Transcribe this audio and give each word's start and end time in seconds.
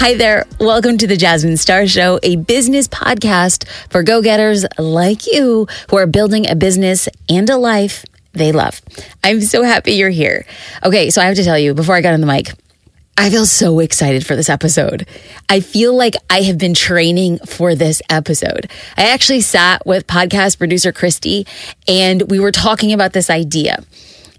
Hi 0.00 0.14
there. 0.14 0.44
Welcome 0.60 0.96
to 0.98 1.08
the 1.08 1.16
Jasmine 1.16 1.56
Star 1.56 1.84
Show, 1.88 2.20
a 2.22 2.36
business 2.36 2.86
podcast 2.86 3.68
for 3.90 4.04
go 4.04 4.22
getters 4.22 4.64
like 4.78 5.26
you 5.26 5.66
who 5.90 5.96
are 5.96 6.06
building 6.06 6.48
a 6.48 6.54
business 6.54 7.08
and 7.28 7.50
a 7.50 7.56
life 7.56 8.04
they 8.32 8.52
love. 8.52 8.80
I'm 9.24 9.40
so 9.40 9.64
happy 9.64 9.94
you're 9.94 10.08
here. 10.08 10.46
Okay, 10.84 11.10
so 11.10 11.20
I 11.20 11.24
have 11.24 11.34
to 11.34 11.42
tell 11.42 11.58
you 11.58 11.74
before 11.74 11.96
I 11.96 12.00
got 12.00 12.14
on 12.14 12.20
the 12.20 12.28
mic, 12.28 12.52
I 13.18 13.28
feel 13.28 13.44
so 13.44 13.80
excited 13.80 14.24
for 14.24 14.36
this 14.36 14.48
episode. 14.48 15.06
I 15.48 15.58
feel 15.58 15.96
like 15.96 16.14
I 16.30 16.42
have 16.42 16.58
been 16.58 16.74
training 16.74 17.40
for 17.40 17.74
this 17.74 18.00
episode. 18.08 18.70
I 18.96 19.08
actually 19.08 19.40
sat 19.40 19.84
with 19.84 20.06
podcast 20.06 20.58
producer 20.58 20.92
Christy 20.92 21.44
and 21.88 22.30
we 22.30 22.38
were 22.38 22.52
talking 22.52 22.92
about 22.92 23.14
this 23.14 23.30
idea. 23.30 23.84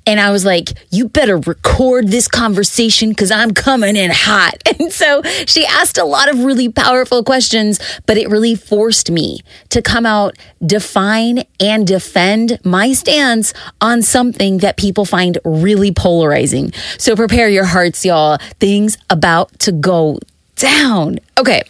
And 0.09 0.19
I 0.19 0.31
was 0.31 0.43
like, 0.43 0.71
you 0.89 1.07
better 1.07 1.37
record 1.37 2.07
this 2.07 2.27
conversation 2.27 3.09
because 3.09 3.29
I'm 3.29 3.51
coming 3.51 3.95
in 3.95 4.09
hot. 4.11 4.55
And 4.79 4.93
so 4.93 5.21
she 5.45 5.65
asked 5.65 5.97
a 5.97 6.05
lot 6.05 6.29
of 6.29 6.45
really 6.45 6.69
powerful 6.69 7.21
questions, 7.21 7.79
but 8.05 8.17
it 8.17 8.29
really 8.29 8.55
forced 8.55 9.11
me 9.11 9.41
to 9.69 9.81
come 9.81 10.05
out, 10.05 10.37
define 10.65 11.43
and 11.59 11.85
defend 11.85 12.59
my 12.63 12.93
stance 12.93 13.53
on 13.81 14.01
something 14.01 14.59
that 14.59 14.77
people 14.77 15.03
find 15.03 15.37
really 15.43 15.91
polarizing. 15.91 16.71
So 16.97 17.15
prepare 17.15 17.49
your 17.49 17.65
hearts, 17.65 18.05
y'all. 18.05 18.37
Things 18.59 18.97
about 19.09 19.59
to 19.59 19.73
go 19.73 20.19
down. 20.55 21.19
Okay. 21.37 21.63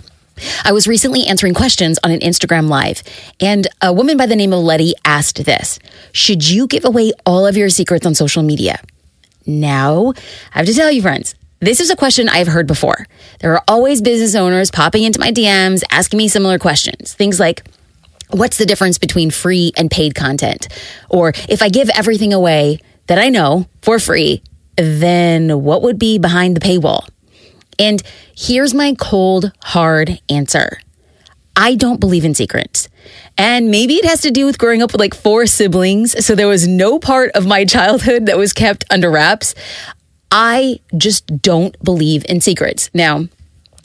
I 0.64 0.72
was 0.72 0.88
recently 0.88 1.26
answering 1.28 1.54
questions 1.54 2.00
on 2.04 2.12
an 2.12 2.20
Instagram 2.20 2.70
live, 2.70 3.04
and 3.40 3.68
a 3.82 3.94
woman 3.94 4.18
by 4.18 4.26
the 4.26 4.36
name 4.36 4.54
of 4.54 4.60
Letty 4.60 4.94
asked 5.06 5.46
this 5.46 5.80
Should 6.12 6.50
you 6.50 6.68
give 6.68 6.86
away 6.86 7.12
all 7.26 7.46
of 7.46 7.58
your 7.58 7.70
secrets 7.70 8.06
on 8.06 8.16
social 8.16 8.44
media? 8.44 8.80
Now, 9.46 10.14
I 10.54 10.60
have 10.60 10.66
to 10.68 10.74
tell 10.74 10.92
you, 10.92 11.02
friends, 11.02 11.36
this 11.60 11.80
is 11.80 11.90
a 11.90 11.96
question 11.96 12.30
I've 12.30 12.48
heard 12.48 12.68
before. 12.68 13.06
There 13.40 13.54
are 13.54 13.64
always 13.68 14.02
business 14.02 14.36
owners 14.36 14.72
popping 14.72 15.04
into 15.04 15.20
my 15.20 15.32
DMs 15.32 15.84
asking 15.92 16.18
me 16.18 16.28
similar 16.28 16.58
questions. 16.60 17.14
Things 17.14 17.40
like, 17.40 17.64
What's 18.32 18.58
the 18.58 18.66
difference 18.66 19.00
between 19.00 19.32
free 19.32 19.72
and 19.76 19.90
paid 19.90 20.14
content? 20.14 20.68
Or 21.10 21.34
if 21.50 21.64
I 21.64 21.70
give 21.70 21.90
everything 21.90 22.32
away 22.32 22.80
that 23.08 23.18
I 23.18 23.30
know 23.30 23.66
for 23.82 23.98
free, 23.98 24.44
then 24.76 25.64
what 25.64 25.82
would 25.82 25.98
be 25.98 26.20
behind 26.20 26.56
the 26.56 26.60
paywall? 26.62 27.08
And 27.80 28.04
here's 28.38 28.74
my 28.74 28.94
cold, 28.94 29.52
hard 29.64 30.20
answer. 30.30 30.80
I 31.56 31.76
don't 31.76 32.00
believe 32.00 32.26
in 32.26 32.36
secrets. 32.36 32.88
And 33.38 33.72
maybe 33.72 33.96
it 33.96 34.06
has 34.06 34.22
to 34.22 34.32
do 34.32 34.46
with 34.46 34.58
growing 34.58 34.82
up 34.82 34.92
with 34.92 35.02
like 35.02 35.16
four 35.16 35.46
siblings. 35.46 36.26
So 36.26 36.36
there 36.36 36.48
was 36.48 36.68
no 36.68 37.00
part 37.00 37.32
of 37.32 37.48
my 37.48 37.66
childhood 37.76 38.28
that 38.28 38.38
was 38.38 38.54
kept 38.54 38.86
under 38.90 39.10
wraps. 39.10 39.56
I 40.32 40.80
just 40.96 41.42
don't 41.42 41.82
believe 41.84 42.26
in 42.30 42.40
secrets. 42.40 42.90
Now, 42.94 43.28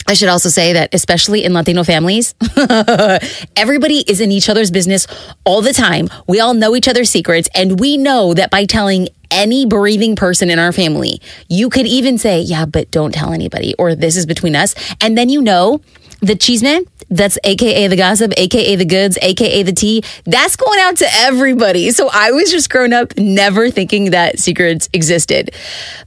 I 0.07 0.13
should 0.13 0.29
also 0.29 0.49
say 0.49 0.73
that, 0.73 0.93
especially 0.93 1.43
in 1.43 1.53
Latino 1.53 1.83
families, 1.83 2.35
everybody 3.55 4.03
is 4.07 4.21
in 4.21 4.31
each 4.31 4.49
other's 4.49 4.69
business 4.69 5.07
all 5.45 5.63
the 5.63 5.73
time. 5.73 6.09
We 6.27 6.39
all 6.39 6.53
know 6.53 6.75
each 6.75 6.87
other's 6.87 7.09
secrets, 7.09 7.49
and 7.55 7.79
we 7.79 7.97
know 7.97 8.35
that 8.35 8.51
by 8.51 8.65
telling 8.65 9.09
any 9.31 9.65
breathing 9.65 10.15
person 10.15 10.51
in 10.51 10.59
our 10.59 10.71
family, 10.71 11.21
you 11.49 11.69
could 11.69 11.87
even 11.87 12.19
say, 12.19 12.39
Yeah, 12.39 12.65
but 12.65 12.91
don't 12.91 13.13
tell 13.13 13.33
anybody, 13.33 13.73
or 13.79 13.95
this 13.95 14.15
is 14.15 14.27
between 14.27 14.55
us. 14.55 14.75
And 15.01 15.17
then 15.17 15.29
you 15.29 15.41
know 15.41 15.81
the 16.21 16.35
chisme, 16.35 16.87
that's 17.09 17.39
AKA 17.43 17.87
the 17.87 17.95
gossip, 17.95 18.31
AKA 18.37 18.75
the 18.75 18.85
goods, 18.85 19.17
AKA 19.23 19.63
the 19.63 19.73
tea, 19.73 20.03
that's 20.25 20.55
going 20.55 20.79
out 20.81 20.97
to 20.97 21.07
everybody. 21.13 21.89
So 21.91 22.09
I 22.13 22.31
was 22.31 22.51
just 22.51 22.69
grown 22.69 22.93
up 22.93 23.17
never 23.17 23.71
thinking 23.71 24.11
that 24.11 24.39
secrets 24.39 24.87
existed. 24.93 25.51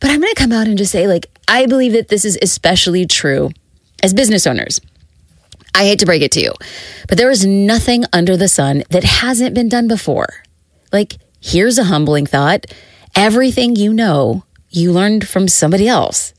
But 0.01 0.11
I'm 0.11 0.21
going 0.21 0.33
to 0.33 0.41
come 0.41 0.53
out 0.53 0.67
and 0.67 0.79
just 0.79 0.93
say, 0.93 1.07
like, 1.07 1.27
I 1.47 1.67
believe 1.67 1.93
that 1.93 2.09
this 2.09 2.25
is 2.25 2.39
especially 2.41 3.07
true 3.07 3.51
as 4.03 4.15
business 4.15 4.47
owners. 4.47 4.81
I 5.75 5.85
hate 5.85 6.01
to 6.01 6.07
break 6.07 6.23
it 6.23 6.33
to 6.33 6.41
you, 6.41 6.53
but 7.09 7.19
there 7.19 7.31
is 7.31 7.47
nothing 7.47 8.05
under 8.13 8.37
the 8.37 8.49
sun 8.49 8.83
that 8.91 9.05
hasn't 9.05 9.55
been 9.55 9.69
done 9.69 9.87
before. 9.87 10.43
Like, 10.93 11.19
here's 11.41 11.79
a 11.79 11.85
humbling 11.85 12.27
thought 12.27 12.67
everything 13.15 13.77
you 13.77 13.93
know, 13.93 14.45
you 14.71 14.93
learned 14.93 15.27
from 15.27 15.49
somebody 15.49 15.89
else. 15.89 16.35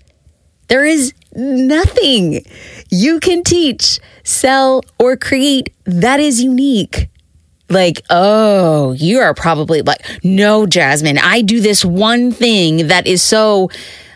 There 0.68 0.86
is 0.86 1.14
nothing 1.34 2.46
you 2.90 3.20
can 3.20 3.44
teach, 3.44 4.00
sell, 4.24 4.84
or 5.00 5.18
create 5.18 5.74
that 5.86 6.20
is 6.20 6.42
unique. 6.42 7.10
Like, 7.70 8.02
oh, 8.10 8.94
you 8.94 9.20
are 9.20 9.34
probably 9.34 9.82
like, 9.82 10.02
no, 10.24 10.66
Jasmine, 10.66 11.18
I 11.18 11.42
do 11.42 11.60
this 11.60 11.86
one 11.86 12.32
thing 12.32 12.88
that 12.88 13.08
is 13.08 13.22
so, 13.22 13.70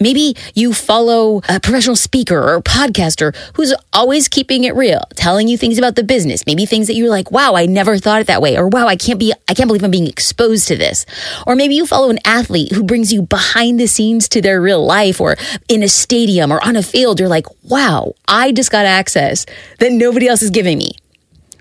Maybe 0.00 0.36
you 0.54 0.72
follow 0.72 1.42
a 1.48 1.60
professional 1.60 1.96
speaker 1.96 2.54
or 2.54 2.60
podcaster 2.60 3.34
who's 3.54 3.74
always 3.92 4.28
keeping 4.28 4.64
it 4.64 4.74
real, 4.74 5.02
telling 5.14 5.48
you 5.48 5.58
things 5.58 5.78
about 5.78 5.96
the 5.96 6.04
business, 6.04 6.46
maybe 6.46 6.66
things 6.66 6.86
that 6.86 6.94
you're 6.94 7.10
like, 7.10 7.30
wow, 7.30 7.54
I 7.54 7.66
never 7.66 7.98
thought 7.98 8.20
it 8.20 8.28
that 8.28 8.42
way, 8.42 8.56
or 8.56 8.68
wow, 8.68 8.86
I 8.86 8.96
can't 8.96 9.18
be, 9.18 9.32
I 9.48 9.54
can't 9.54 9.66
believe 9.66 9.82
I'm 9.82 9.90
being 9.90 10.06
exposed 10.06 10.68
to 10.68 10.76
this. 10.76 11.04
Or 11.46 11.56
maybe 11.56 11.74
you 11.74 11.86
follow 11.86 12.10
an 12.10 12.20
athlete 12.24 12.72
who 12.72 12.84
brings 12.84 13.12
you 13.12 13.22
behind 13.22 13.80
the 13.80 13.88
scenes 13.88 14.28
to 14.30 14.40
their 14.40 14.60
real 14.60 14.84
life 14.84 15.20
or 15.20 15.36
in 15.68 15.82
a 15.82 15.88
stadium 15.88 16.52
or 16.52 16.64
on 16.64 16.76
a 16.76 16.82
field. 16.82 17.18
You're 17.18 17.28
like, 17.28 17.46
wow, 17.64 18.14
I 18.26 18.52
just 18.52 18.70
got 18.70 18.86
access 18.86 19.46
that 19.78 19.92
nobody 19.92 20.28
else 20.28 20.42
is 20.42 20.50
giving 20.50 20.78
me. 20.78 20.92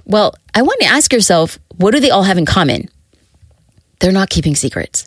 Well, 0.06 0.36
I 0.54 0.62
want 0.62 0.80
to 0.81 0.88
ask 0.88 1.12
yourself, 1.12 1.60
what 1.78 1.92
do 1.92 2.00
they 2.00 2.12
all 2.12 2.24
have 2.24 2.38
in 2.38 2.45
common? 2.45 2.89
They're 4.00 4.12
not 4.12 4.30
keeping 4.30 4.56
secrets. 4.56 5.06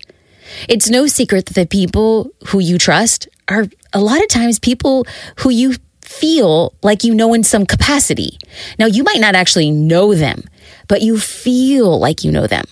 It's 0.68 0.90
no 0.90 1.06
secret 1.06 1.46
that 1.46 1.54
the 1.54 1.66
people 1.66 2.30
who 2.48 2.58
you 2.58 2.78
trust 2.78 3.28
are 3.48 3.66
a 3.92 4.00
lot 4.00 4.22
of 4.22 4.28
times 4.28 4.58
people 4.58 5.06
who 5.38 5.50
you 5.50 5.74
feel 6.02 6.74
like 6.82 7.04
you 7.04 7.14
know 7.14 7.34
in 7.34 7.44
some 7.44 7.66
capacity. 7.66 8.38
Now, 8.78 8.86
you 8.86 9.04
might 9.04 9.20
not 9.20 9.34
actually 9.34 9.70
know 9.70 10.14
them, 10.14 10.42
but 10.88 11.02
you 11.02 11.18
feel 11.18 11.98
like 11.98 12.24
you 12.24 12.32
know 12.32 12.46
them 12.46 12.64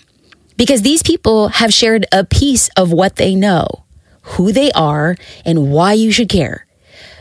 because 0.59 0.83
these 0.83 1.03
people 1.03 1.49
have 1.49 1.73
shared 1.73 2.05
a 2.13 2.25
piece 2.25 2.69
of 2.77 2.93
what 2.93 3.17
they 3.17 3.35
know, 3.35 3.85
who 4.23 4.53
they 4.53 4.71
are, 4.73 5.17
and 5.45 5.71
why 5.73 5.93
you 5.93 6.11
should 6.11 6.29
care. 6.29 6.67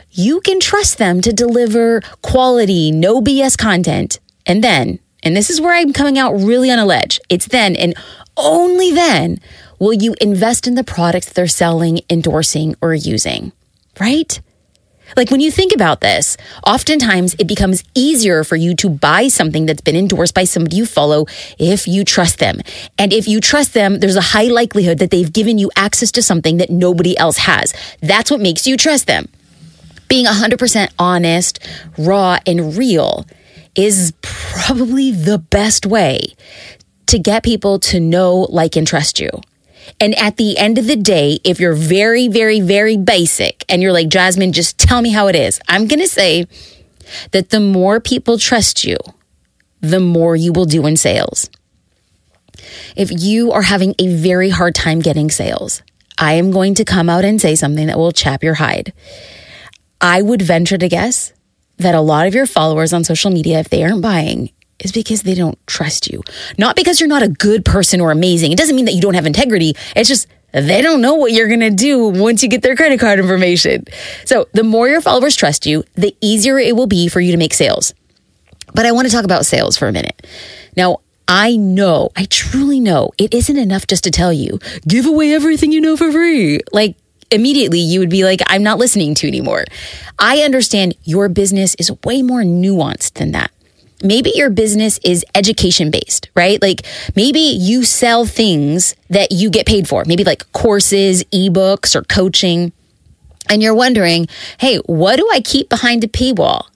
You 0.10 0.42
can 0.42 0.60
trust 0.60 0.98
them 0.98 1.22
to 1.22 1.32
deliver 1.32 2.02
quality, 2.24 2.92
no 2.92 3.22
BS 3.22 3.56
content. 3.56 4.20
And 4.48 4.64
then, 4.64 5.00
and 5.22 5.36
this 5.36 5.52
is 5.52 5.62
where 5.62 5.76
I'm 5.76 5.94
coming 5.94 6.18
out 6.18 6.34
really 6.34 6.72
on 6.72 6.80
a 6.80 6.86
ledge, 6.86 7.20
it's 7.30 7.48
then 7.48 7.76
and 7.76 7.94
only 8.36 8.92
then 8.92 9.40
will 9.80 9.94
you 9.94 10.16
invest 10.22 10.68
in 10.68 10.76
the 10.76 10.84
products 10.84 11.32
they're 11.32 11.48
selling, 11.48 12.02
endorsing, 12.10 12.76
or 12.82 12.94
using? 12.94 13.52
Right? 14.00 14.40
Like 15.16 15.32
when 15.32 15.40
you 15.40 15.52
think 15.52 15.74
about 15.74 16.02
this, 16.02 16.36
oftentimes 16.66 17.34
it 17.40 17.48
becomes 17.48 17.82
easier 17.96 18.44
for 18.44 18.58
you 18.58 18.76
to 18.76 18.90
buy 18.90 19.30
something 19.30 19.66
that's 19.66 19.80
been 19.80 19.96
endorsed 19.96 20.34
by 20.34 20.44
somebody 20.44 20.76
you 20.76 20.86
follow 20.86 21.26
if 21.58 21.88
you 21.88 22.04
trust 22.04 22.40
them. 22.40 22.60
And 22.98 23.14
if 23.14 23.26
you 23.26 23.40
trust 23.40 23.74
them, 23.74 24.00
there's 24.02 24.18
a 24.18 24.22
high 24.22 24.48
likelihood 24.48 25.00
that 25.00 25.10
they've 25.10 25.32
given 25.32 25.58
you 25.58 25.72
access 25.78 26.12
to 26.12 26.22
something 26.22 26.58
that 26.58 26.70
nobody 26.70 27.18
else 27.18 27.38
has. 27.38 27.74
That's 28.02 28.30
what 28.30 28.42
makes 28.42 28.68
you 28.68 28.76
trust 28.76 29.08
them. 29.08 29.30
being 30.08 30.26
100% 30.26 30.90
honest, 31.00 31.60
raw, 31.98 32.38
and 32.46 32.78
real 32.78 33.26
is 33.76 34.14
probably 34.22 35.12
the 35.12 35.38
best 35.38 35.86
way 35.86 36.34
to 37.08 37.20
get 37.20 37.44
people 37.44 37.80
to 37.80 38.00
know, 38.00 38.48
like, 38.50 38.76
and 38.76 38.88
trust 38.88 39.20
you. 39.20 39.30
And 40.00 40.18
at 40.20 40.38
the 40.38 40.58
end 40.58 40.78
of 40.78 40.88
the 40.88 40.96
day, 40.96 41.40
if 41.44 41.60
you're 41.60 41.74
very, 41.74 42.28
very, 42.28 42.60
very 42.60 42.98
basic 42.98 43.66
and 43.70 43.82
you're 43.82 43.94
like, 43.94 44.10
Jasmine, 44.10 44.54
just 44.54 44.78
tell 44.78 45.02
me 45.02 45.12
how 45.12 45.28
it 45.28 45.36
is, 45.36 45.60
I'm 45.68 45.88
going 45.88 46.00
to 46.00 46.08
say 46.08 46.48
that 47.32 47.50
the 47.50 47.60
more 47.60 48.00
people 48.00 48.38
trust 48.38 48.84
you, 48.84 48.98
the 49.82 50.00
more 50.00 50.36
you 50.36 50.52
will 50.52 50.66
do 50.66 50.86
in 50.86 50.98
sales. 50.98 51.50
If 52.96 53.12
you 53.12 53.52
are 53.52 53.62
having 53.62 53.96
a 54.00 54.08
very 54.08 54.50
hard 54.50 54.76
time 54.76 55.00
getting 55.00 55.30
sales, 55.30 55.82
I 56.18 56.34
am 56.34 56.52
going 56.52 56.76
to 56.76 56.86
come 56.86 57.10
out 57.10 57.26
and 57.26 57.40
say 57.40 57.56
something 57.56 57.88
that 57.88 57.98
will 57.98 58.12
chap 58.12 58.44
your 58.44 58.56
hide. 58.56 58.94
I 60.02 60.22
would 60.22 60.42
venture 60.42 60.78
to 60.78 60.90
guess 60.90 61.34
that 61.78 61.96
a 61.96 62.02
lot 62.02 62.28
of 62.28 62.36
your 62.36 62.48
followers 62.48 62.94
on 62.94 63.04
social 63.04 63.32
media, 63.32 63.60
if 63.60 63.70
they 63.70 63.84
aren't 63.84 64.02
buying, 64.02 64.50
is 64.80 64.92
because 64.92 65.24
they 65.24 65.36
don't 65.36 65.58
trust 65.68 66.08
you. 66.08 66.24
Not 66.58 66.76
because 66.76 67.00
you're 67.00 67.10
not 67.10 67.24
a 67.24 67.28
good 67.28 67.66
person 67.66 68.02
or 68.02 68.12
amazing. 68.12 68.52
It 68.52 68.58
doesn't 68.58 68.76
mean 68.76 68.86
that 68.86 68.94
you 68.94 69.02
don't 69.02 69.16
have 69.16 69.26
integrity. 69.26 69.76
It's 69.96 70.10
just 70.10 70.28
they 70.52 70.82
don't 70.82 71.02
know 71.02 71.16
what 71.16 71.32
you're 71.34 71.48
going 71.48 71.60
to 71.60 71.70
do 71.70 72.08
once 72.08 72.42
you 72.42 72.50
get 72.50 72.62
their 72.62 72.76
credit 72.76 73.00
card 73.00 73.20
information. 73.20 73.86
So 74.26 74.48
the 74.54 74.64
more 74.64 74.88
your 74.88 75.02
followers 75.02 75.36
trust 75.36 75.66
you, 75.66 75.84
the 75.96 76.16
easier 76.22 76.58
it 76.58 76.76
will 76.76 76.88
be 76.88 77.08
for 77.08 77.20
you 77.20 77.32
to 77.32 77.38
make 77.38 77.54
sales. 77.54 77.94
But 78.74 78.86
I 78.86 78.92
want 78.92 79.08
to 79.08 79.14
talk 79.14 79.26
about 79.26 79.46
sales 79.46 79.78
for 79.78 79.88
a 79.88 79.92
minute. 79.92 80.26
Now, 80.76 81.00
I 81.28 81.58
know, 81.58 82.10
I 82.16 82.26
truly 82.26 82.80
know 82.80 83.12
it 83.18 83.34
isn't 83.34 83.58
enough 83.58 83.88
just 83.88 84.04
to 84.06 84.12
tell 84.12 84.32
you, 84.32 84.60
give 84.88 85.06
away 85.06 85.34
everything 85.34 85.72
you 85.72 85.82
know 85.82 85.98
for 85.98 86.12
free. 86.12 86.62
Like, 86.72 86.96
immediately 87.32 87.80
you 87.80 88.00
would 88.00 88.10
be 88.10 88.24
like, 88.24 88.42
I'm 88.48 88.64
not 88.64 88.78
listening 88.78 89.14
to 89.16 89.28
anymore. 89.28 89.66
I 90.18 90.42
understand 90.42 90.96
your 91.04 91.28
business 91.28 91.76
is 91.76 91.92
way 92.06 92.22
more 92.22 92.44
nuanced 92.44 93.16
than 93.16 93.32
that. 93.34 93.52
Maybe 94.04 94.32
your 94.36 94.50
business 94.50 95.00
is 95.04 95.26
education 95.34 95.90
based, 95.90 96.30
right? 96.36 96.62
Like 96.62 96.86
maybe 97.16 97.40
you 97.40 97.84
sell 97.84 98.26
things 98.26 98.96
that 99.10 99.32
you 99.32 99.50
get 99.50 99.66
paid 99.66 99.88
for, 99.88 100.04
maybe 100.06 100.24
like 100.24 100.52
courses, 100.52 101.24
ebooks, 101.26 101.96
or 101.96 102.04
coaching. 102.04 102.72
And 103.50 103.64
you're 103.64 103.74
wondering, 103.74 104.28
hey, 104.60 104.78
what 104.86 105.16
do 105.16 105.28
I 105.32 105.40
keep 105.40 105.70
behind 105.70 106.04
a 106.04 106.08
paywall? 106.08 106.68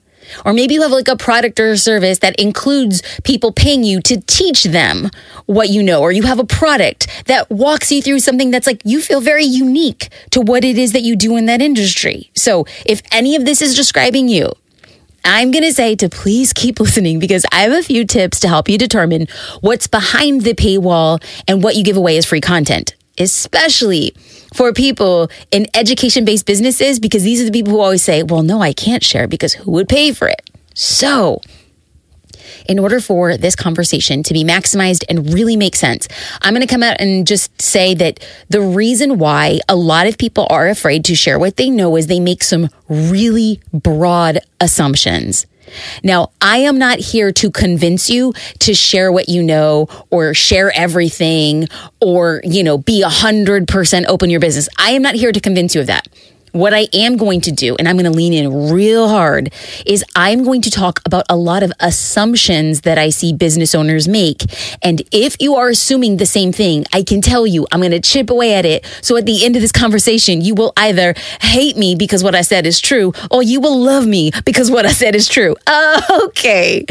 Or 0.44 0.52
maybe 0.52 0.74
you 0.74 0.82
have 0.82 0.90
like 0.90 1.08
a 1.08 1.16
product 1.16 1.60
or 1.60 1.76
service 1.76 2.20
that 2.20 2.36
includes 2.36 3.02
people 3.24 3.52
paying 3.52 3.84
you 3.84 4.00
to 4.02 4.20
teach 4.22 4.64
them 4.64 5.10
what 5.46 5.68
you 5.68 5.82
know, 5.82 6.00
or 6.00 6.12
you 6.12 6.22
have 6.22 6.38
a 6.38 6.44
product 6.44 7.08
that 7.26 7.50
walks 7.50 7.92
you 7.92 8.02
through 8.02 8.20
something 8.20 8.50
that's 8.50 8.66
like 8.66 8.82
you 8.84 9.00
feel 9.00 9.20
very 9.20 9.44
unique 9.44 10.08
to 10.30 10.40
what 10.40 10.64
it 10.64 10.78
is 10.78 10.92
that 10.92 11.02
you 11.02 11.16
do 11.16 11.36
in 11.36 11.46
that 11.46 11.60
industry. 11.60 12.30
So 12.34 12.66
if 12.86 13.02
any 13.10 13.36
of 13.36 13.44
this 13.44 13.60
is 13.60 13.74
describing 13.74 14.28
you, 14.28 14.52
I'm 15.24 15.50
going 15.50 15.64
to 15.64 15.72
say 15.72 15.94
to 15.96 16.08
please 16.08 16.52
keep 16.52 16.80
listening 16.80 17.18
because 17.18 17.44
I 17.52 17.62
have 17.62 17.72
a 17.72 17.82
few 17.82 18.04
tips 18.04 18.40
to 18.40 18.48
help 18.48 18.68
you 18.68 18.78
determine 18.78 19.26
what's 19.60 19.86
behind 19.86 20.42
the 20.42 20.54
paywall 20.54 21.22
and 21.46 21.62
what 21.62 21.76
you 21.76 21.84
give 21.84 21.96
away 21.96 22.16
as 22.16 22.26
free 22.26 22.40
content, 22.40 22.94
especially 23.18 24.14
for 24.54 24.72
people 24.72 25.30
in 25.50 25.66
education 25.74 26.24
based 26.24 26.46
businesses, 26.46 26.98
because 26.98 27.22
these 27.22 27.40
are 27.40 27.44
the 27.44 27.52
people 27.52 27.72
who 27.72 27.80
always 27.80 28.02
say, 28.02 28.22
well, 28.22 28.42
no, 28.42 28.60
I 28.60 28.72
can't 28.72 29.02
share 29.02 29.28
because 29.28 29.54
who 29.54 29.70
would 29.72 29.88
pay 29.88 30.12
for 30.12 30.28
it? 30.28 30.42
So, 30.74 31.40
in 32.68 32.78
order 32.78 33.00
for 33.00 33.36
this 33.36 33.56
conversation 33.56 34.22
to 34.24 34.34
be 34.34 34.44
maximized 34.44 35.04
and 35.08 35.32
really 35.32 35.56
make 35.56 35.76
sense, 35.76 36.08
I'm 36.40 36.54
going 36.54 36.66
to 36.66 36.72
come 36.72 36.82
out 36.82 36.96
and 37.00 37.26
just 37.26 37.60
say 37.60 37.94
that 37.94 38.20
the 38.48 38.60
reason 38.60 39.18
why 39.18 39.60
a 39.68 39.76
lot 39.76 40.06
of 40.06 40.18
people 40.18 40.46
are 40.50 40.68
afraid 40.68 41.04
to 41.06 41.14
share 41.14 41.38
what 41.38 41.56
they 41.56 41.70
know 41.70 41.96
is 41.96 42.06
they 42.06 42.20
make 42.20 42.42
some 42.42 42.68
really 42.88 43.60
broad 43.72 44.40
assumptions. 44.60 45.46
Now, 46.02 46.30
I 46.40 46.58
am 46.58 46.78
not 46.78 46.98
here 46.98 47.32
to 47.32 47.50
convince 47.50 48.10
you 48.10 48.34
to 48.60 48.74
share 48.74 49.10
what 49.10 49.28
you 49.28 49.42
know 49.42 49.88
or 50.10 50.34
share 50.34 50.72
everything 50.76 51.68
or, 52.00 52.40
you 52.44 52.62
know, 52.62 52.78
be 52.78 53.02
a 53.02 53.08
hundred 53.08 53.68
percent 53.68 54.06
open 54.06 54.30
your 54.30 54.40
business. 54.40 54.68
I 54.78 54.90
am 54.90 55.02
not 55.02 55.14
here 55.14 55.32
to 55.32 55.40
convince 55.40 55.74
you 55.74 55.80
of 55.80 55.86
that. 55.86 56.08
What 56.52 56.74
I 56.74 56.86
am 56.92 57.16
going 57.16 57.40
to 57.42 57.52
do, 57.52 57.76
and 57.76 57.88
I'm 57.88 57.96
going 57.96 58.10
to 58.10 58.16
lean 58.16 58.34
in 58.34 58.70
real 58.70 59.08
hard, 59.08 59.52
is 59.86 60.04
I'm 60.14 60.44
going 60.44 60.60
to 60.62 60.70
talk 60.70 61.00
about 61.06 61.24
a 61.30 61.36
lot 61.36 61.62
of 61.62 61.72
assumptions 61.80 62.82
that 62.82 62.98
I 62.98 63.08
see 63.08 63.32
business 63.32 63.74
owners 63.74 64.06
make. 64.06 64.42
And 64.82 65.02
if 65.10 65.40
you 65.40 65.54
are 65.54 65.68
assuming 65.68 66.18
the 66.18 66.26
same 66.26 66.52
thing, 66.52 66.84
I 66.92 67.02
can 67.02 67.22
tell 67.22 67.46
you 67.46 67.66
I'm 67.72 67.80
going 67.80 67.92
to 67.92 68.00
chip 68.00 68.28
away 68.28 68.54
at 68.54 68.66
it. 68.66 68.84
So 69.00 69.16
at 69.16 69.24
the 69.24 69.44
end 69.44 69.56
of 69.56 69.62
this 69.62 69.72
conversation, 69.72 70.42
you 70.42 70.54
will 70.54 70.74
either 70.76 71.14
hate 71.40 71.78
me 71.78 71.94
because 71.94 72.22
what 72.22 72.34
I 72.34 72.42
said 72.42 72.66
is 72.66 72.80
true, 72.80 73.14
or 73.30 73.42
you 73.42 73.58
will 73.60 73.78
love 73.78 74.06
me 74.06 74.30
because 74.44 74.70
what 74.70 74.84
I 74.84 74.92
said 74.92 75.14
is 75.14 75.28
true. 75.28 75.56
Okay, 76.24 76.84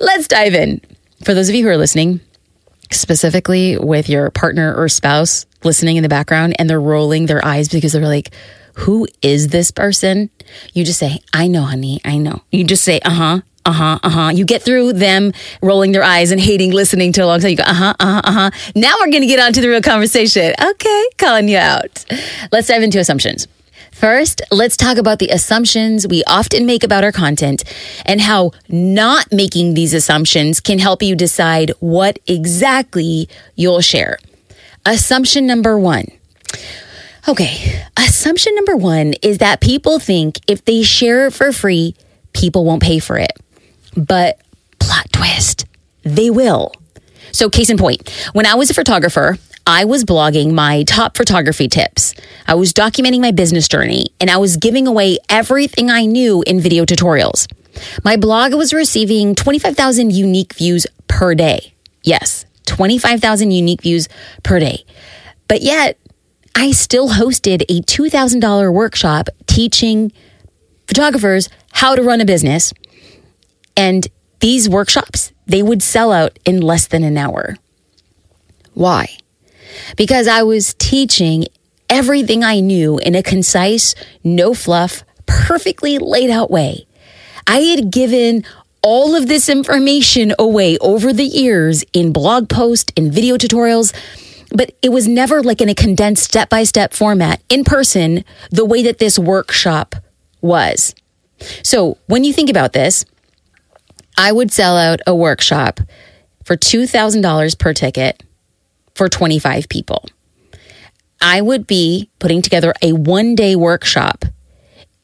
let's 0.00 0.28
dive 0.28 0.54
in. 0.54 0.80
For 1.24 1.34
those 1.34 1.48
of 1.48 1.54
you 1.54 1.64
who 1.64 1.70
are 1.70 1.76
listening, 1.76 2.20
specifically 2.90 3.78
with 3.78 4.08
your 4.08 4.30
partner 4.30 4.74
or 4.74 4.88
spouse 4.88 5.46
listening 5.64 5.96
in 5.96 6.02
the 6.02 6.08
background 6.08 6.54
and 6.58 6.68
they're 6.68 6.80
rolling 6.80 7.26
their 7.26 7.44
eyes 7.44 7.68
because 7.68 7.92
they're 7.92 8.02
like, 8.02 8.30
who 8.76 9.08
is 9.22 9.48
this 9.48 9.70
person? 9.70 10.30
You 10.74 10.84
just 10.84 10.98
say, 10.98 11.20
I 11.32 11.48
know, 11.48 11.62
honey, 11.62 12.00
I 12.04 12.18
know. 12.18 12.42
You 12.52 12.62
just 12.62 12.84
say, 12.84 13.00
uh 13.00 13.10
huh, 13.10 13.40
uh 13.64 13.72
huh, 13.72 13.98
uh 14.02 14.10
huh. 14.10 14.30
You 14.34 14.44
get 14.44 14.62
through 14.62 14.92
them 14.92 15.32
rolling 15.62 15.92
their 15.92 16.02
eyes 16.02 16.30
and 16.30 16.40
hating 16.40 16.72
listening 16.72 17.12
to 17.14 17.22
a 17.22 17.26
long 17.26 17.40
time. 17.40 17.50
You 17.50 17.56
go, 17.56 17.64
uh 17.64 17.72
huh, 17.72 17.94
uh 17.98 18.06
huh, 18.06 18.20
uh 18.24 18.32
huh. 18.32 18.50
Now 18.74 18.94
we're 19.00 19.10
going 19.10 19.22
to 19.22 19.26
get 19.26 19.40
on 19.40 19.54
to 19.54 19.60
the 19.62 19.68
real 19.68 19.80
conversation. 19.80 20.52
Okay, 20.62 21.08
calling 21.16 21.48
you 21.48 21.56
out. 21.56 22.04
Let's 22.52 22.68
dive 22.68 22.82
into 22.82 22.98
assumptions. 22.98 23.48
First, 23.92 24.42
let's 24.50 24.76
talk 24.76 24.98
about 24.98 25.20
the 25.20 25.28
assumptions 25.28 26.06
we 26.06 26.22
often 26.26 26.66
make 26.66 26.84
about 26.84 27.02
our 27.02 27.12
content 27.12 27.64
and 28.04 28.20
how 28.20 28.50
not 28.68 29.32
making 29.32 29.72
these 29.72 29.94
assumptions 29.94 30.60
can 30.60 30.78
help 30.78 31.02
you 31.02 31.16
decide 31.16 31.72
what 31.80 32.18
exactly 32.26 33.26
you'll 33.54 33.80
share. 33.80 34.18
Assumption 34.84 35.46
number 35.46 35.78
one 35.78 36.08
Okay, 37.28 37.82
assumption 37.96 38.54
number 38.54 38.76
one 38.76 39.14
is 39.20 39.38
that 39.38 39.60
people 39.60 39.98
think 39.98 40.38
if 40.46 40.64
they 40.64 40.82
share 40.82 41.26
it 41.26 41.32
for 41.32 41.50
free, 41.50 41.96
people 42.32 42.64
won't 42.64 42.82
pay 42.82 43.00
for 43.00 43.18
it. 43.18 43.32
But 43.96 44.40
plot 44.78 45.08
twist, 45.12 45.66
they 46.04 46.30
will. 46.30 46.72
So, 47.32 47.50
case 47.50 47.68
in 47.68 47.78
point, 47.78 48.08
when 48.32 48.46
I 48.46 48.54
was 48.54 48.70
a 48.70 48.74
photographer, 48.74 49.38
I 49.66 49.86
was 49.86 50.04
blogging 50.04 50.52
my 50.52 50.84
top 50.84 51.16
photography 51.16 51.66
tips. 51.66 52.14
I 52.46 52.54
was 52.54 52.72
documenting 52.72 53.20
my 53.20 53.32
business 53.32 53.66
journey 53.66 54.06
and 54.20 54.30
I 54.30 54.36
was 54.36 54.56
giving 54.56 54.86
away 54.86 55.18
everything 55.28 55.90
I 55.90 56.06
knew 56.06 56.44
in 56.46 56.60
video 56.60 56.84
tutorials. 56.84 57.52
My 58.04 58.16
blog 58.16 58.54
was 58.54 58.72
receiving 58.72 59.34
25,000 59.34 60.12
unique 60.12 60.52
views 60.52 60.86
per 61.08 61.34
day. 61.34 61.74
Yes, 62.04 62.46
25,000 62.66 63.50
unique 63.50 63.82
views 63.82 64.08
per 64.44 64.60
day. 64.60 64.84
But 65.48 65.62
yet, 65.62 65.98
I 66.58 66.70
still 66.70 67.10
hosted 67.10 67.62
a 67.68 67.82
$2,000 67.82 68.72
workshop 68.72 69.28
teaching 69.46 70.10
photographers 70.86 71.50
how 71.70 71.94
to 71.94 72.02
run 72.02 72.22
a 72.22 72.24
business. 72.24 72.72
And 73.76 74.08
these 74.40 74.66
workshops, 74.66 75.32
they 75.46 75.62
would 75.62 75.82
sell 75.82 76.12
out 76.12 76.38
in 76.46 76.62
less 76.62 76.86
than 76.86 77.04
an 77.04 77.18
hour. 77.18 77.56
Why? 78.72 79.18
Because 79.98 80.26
I 80.26 80.44
was 80.44 80.72
teaching 80.78 81.44
everything 81.90 82.42
I 82.42 82.60
knew 82.60 82.96
in 82.98 83.14
a 83.14 83.22
concise, 83.22 83.94
no 84.24 84.54
fluff, 84.54 85.04
perfectly 85.26 85.98
laid 85.98 86.30
out 86.30 86.50
way. 86.50 86.86
I 87.46 87.58
had 87.58 87.90
given 87.92 88.44
all 88.82 89.14
of 89.14 89.28
this 89.28 89.50
information 89.50 90.32
away 90.38 90.78
over 90.78 91.12
the 91.12 91.24
years 91.24 91.84
in 91.92 92.12
blog 92.12 92.48
posts, 92.48 92.92
in 92.96 93.10
video 93.10 93.36
tutorials, 93.36 93.92
but 94.52 94.76
it 94.82 94.90
was 94.90 95.08
never 95.08 95.42
like 95.42 95.60
in 95.60 95.68
a 95.68 95.74
condensed 95.74 96.24
step 96.24 96.48
by 96.48 96.64
step 96.64 96.92
format 96.92 97.42
in 97.48 97.64
person, 97.64 98.24
the 98.50 98.64
way 98.64 98.82
that 98.82 98.98
this 98.98 99.18
workshop 99.18 99.94
was. 100.40 100.94
So 101.62 101.98
when 102.06 102.24
you 102.24 102.32
think 102.32 102.50
about 102.50 102.72
this, 102.72 103.04
I 104.16 104.32
would 104.32 104.50
sell 104.50 104.76
out 104.76 105.00
a 105.06 105.14
workshop 105.14 105.80
for 106.44 106.56
$2,000 106.56 107.58
per 107.58 107.74
ticket 107.74 108.22
for 108.94 109.08
25 109.08 109.68
people. 109.68 110.04
I 111.20 111.40
would 111.40 111.66
be 111.66 112.10
putting 112.18 112.42
together 112.42 112.72
a 112.82 112.92
one 112.92 113.34
day 113.34 113.56
workshop 113.56 114.24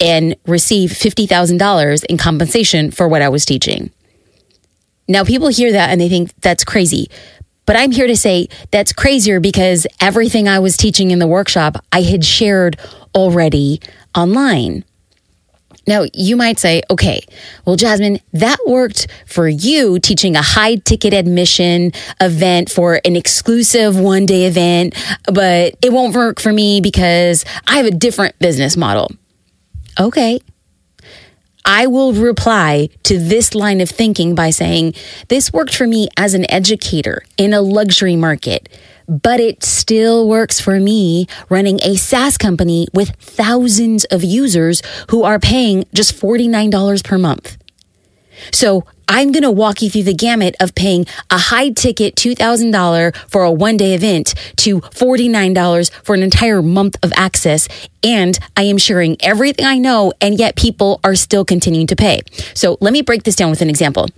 and 0.01 0.37
receive 0.47 0.91
$50,000 0.91 2.05
in 2.05 2.17
compensation 2.17 2.91
for 2.91 3.09
what 3.09 3.23
I 3.23 3.29
was 3.29 3.45
teaching. 3.45 3.91
Now, 5.09 5.25
people 5.25 5.49
hear 5.49 5.73
that 5.73 5.91
and 5.91 6.01
they 6.01 6.09
think 6.09 6.33
that's 6.41 6.65
crazy. 6.65 7.11
But 7.67 7.77
I'm 7.77 7.93
here 7.93 8.07
to 8.07 8.17
say 8.17 8.49
that's 8.71 8.93
crazier 8.93 9.41
because 9.41 9.87
everything 10.01 10.49
I 10.49 10.59
was 10.59 10.77
teaching 10.77 11.11
in 11.11 11.19
the 11.19 11.27
workshop, 11.27 11.77
I 11.93 12.03
had 12.03 12.25
shared 12.25 12.79
already 13.15 13.81
online. 14.17 14.85
Now, 15.87 16.05
you 16.15 16.37
might 16.37 16.61
say, 16.61 16.83
okay, 16.91 17.23
well, 17.65 17.75
Jasmine, 17.75 18.21
that 18.33 18.59
worked 18.67 19.09
for 19.27 19.49
you 19.49 19.99
teaching 19.99 20.37
a 20.37 20.43
high 20.43 20.77
ticket 20.77 21.13
admission 21.13 21.93
event 22.21 22.71
for 22.71 23.01
an 23.05 23.17
exclusive 23.17 23.99
one 23.99 24.25
day 24.25 24.47
event, 24.47 24.95
but 25.27 25.75
it 25.83 25.93
won't 25.93 26.15
work 26.15 26.41
for 26.41 26.53
me 26.53 26.81
because 26.81 27.45
I 27.67 27.79
have 27.79 27.87
a 27.87 27.91
different 27.91 28.39
business 28.39 28.77
model. 28.77 29.11
Okay, 29.99 30.41
I 31.65 31.87
will 31.87 32.13
reply 32.13 32.89
to 33.05 33.19
this 33.19 33.55
line 33.55 33.81
of 33.81 33.89
thinking 33.89 34.35
by 34.35 34.51
saying, 34.51 34.95
This 35.29 35.53
worked 35.53 35.75
for 35.75 35.87
me 35.87 36.09
as 36.17 36.35
an 36.35 36.51
educator 36.51 37.23
in 37.37 37.53
a 37.55 37.63
luxury 37.63 38.17
market, 38.17 38.69
but 39.09 39.41
it 39.41 39.63
still 39.63 40.29
works 40.29 40.61
for 40.61 40.81
me 40.81 41.27
running 41.49 41.79
a 41.83 41.97
SaaS 41.97 42.37
company 42.37 42.89
with 42.93 43.11
thousands 43.17 44.05
of 44.07 44.25
users 44.25 44.83
who 45.11 45.23
are 45.23 45.39
paying 45.39 45.85
just 45.95 46.15
$49 46.15 47.05
per 47.05 47.19
month. 47.19 47.57
So 48.51 48.85
I'm 49.09 49.33
going 49.33 49.43
to 49.43 49.51
walk 49.51 49.83
you 49.83 49.91
through 49.91 50.05
the 50.05 50.15
gamut 50.15 50.57
of 50.61 50.75
paying 50.75 51.07
a 51.31 51.39
high 51.39 51.71
ticket 51.71 52.17
$2,000 52.17 53.17
for 53.29 53.43
a 53.43 53.53
one 53.53 53.77
day 53.77 53.95
event 53.95 54.35
to 54.57 54.81
$49 54.81 55.91
for 56.05 56.15
an 56.15 56.23
entire 56.23 56.63
month 56.63 56.97
of 57.03 57.13
access. 57.17 57.69
And 58.03 58.39
I 58.57 58.65
am 58.65 58.79
sharing 58.79 59.17
everything 59.21 59.65
I 59.65 59.79
know, 59.79 60.13
and 60.21 60.39
yet 60.39 60.57
people 60.57 61.01
are 61.05 61.15
still 61.15 61.45
continuing 61.45 61.87
to 61.89 61.97
pay. 61.97 62.21
So 62.55 62.79
let 62.81 62.93
me 62.93 63.03
break 63.03 63.23
this 63.23 63.37
down 63.37 63.51
with 63.51 63.63
an 63.63 63.71
example. 63.71 64.09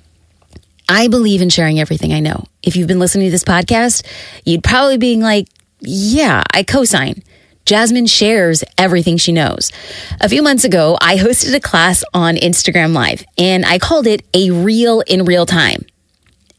I 0.88 1.08
believe 1.08 1.40
in 1.40 1.48
sharing 1.48 1.80
everything 1.80 2.12
I 2.12 2.20
know. 2.20 2.44
If 2.62 2.76
you've 2.76 2.88
been 2.88 2.98
listening 2.98 3.26
to 3.26 3.30
this 3.30 3.44
podcast, 3.44 4.06
you'd 4.44 4.62
probably 4.62 4.98
be 4.98 5.16
like, 5.16 5.48
yeah, 5.80 6.42
I 6.52 6.62
co-sign. 6.62 7.22
Jasmine 7.64 8.06
shares 8.06 8.62
everything 8.76 9.16
she 9.16 9.32
knows. 9.32 9.72
A 10.20 10.28
few 10.28 10.42
months 10.42 10.64
ago, 10.64 10.98
I 11.00 11.16
hosted 11.16 11.54
a 11.54 11.60
class 11.60 12.04
on 12.12 12.36
Instagram 12.36 12.94
Live 12.94 13.24
and 13.38 13.64
I 13.64 13.78
called 13.78 14.06
it 14.06 14.22
a 14.34 14.50
reel 14.50 15.00
in 15.00 15.24
real 15.24 15.46
time. 15.46 15.86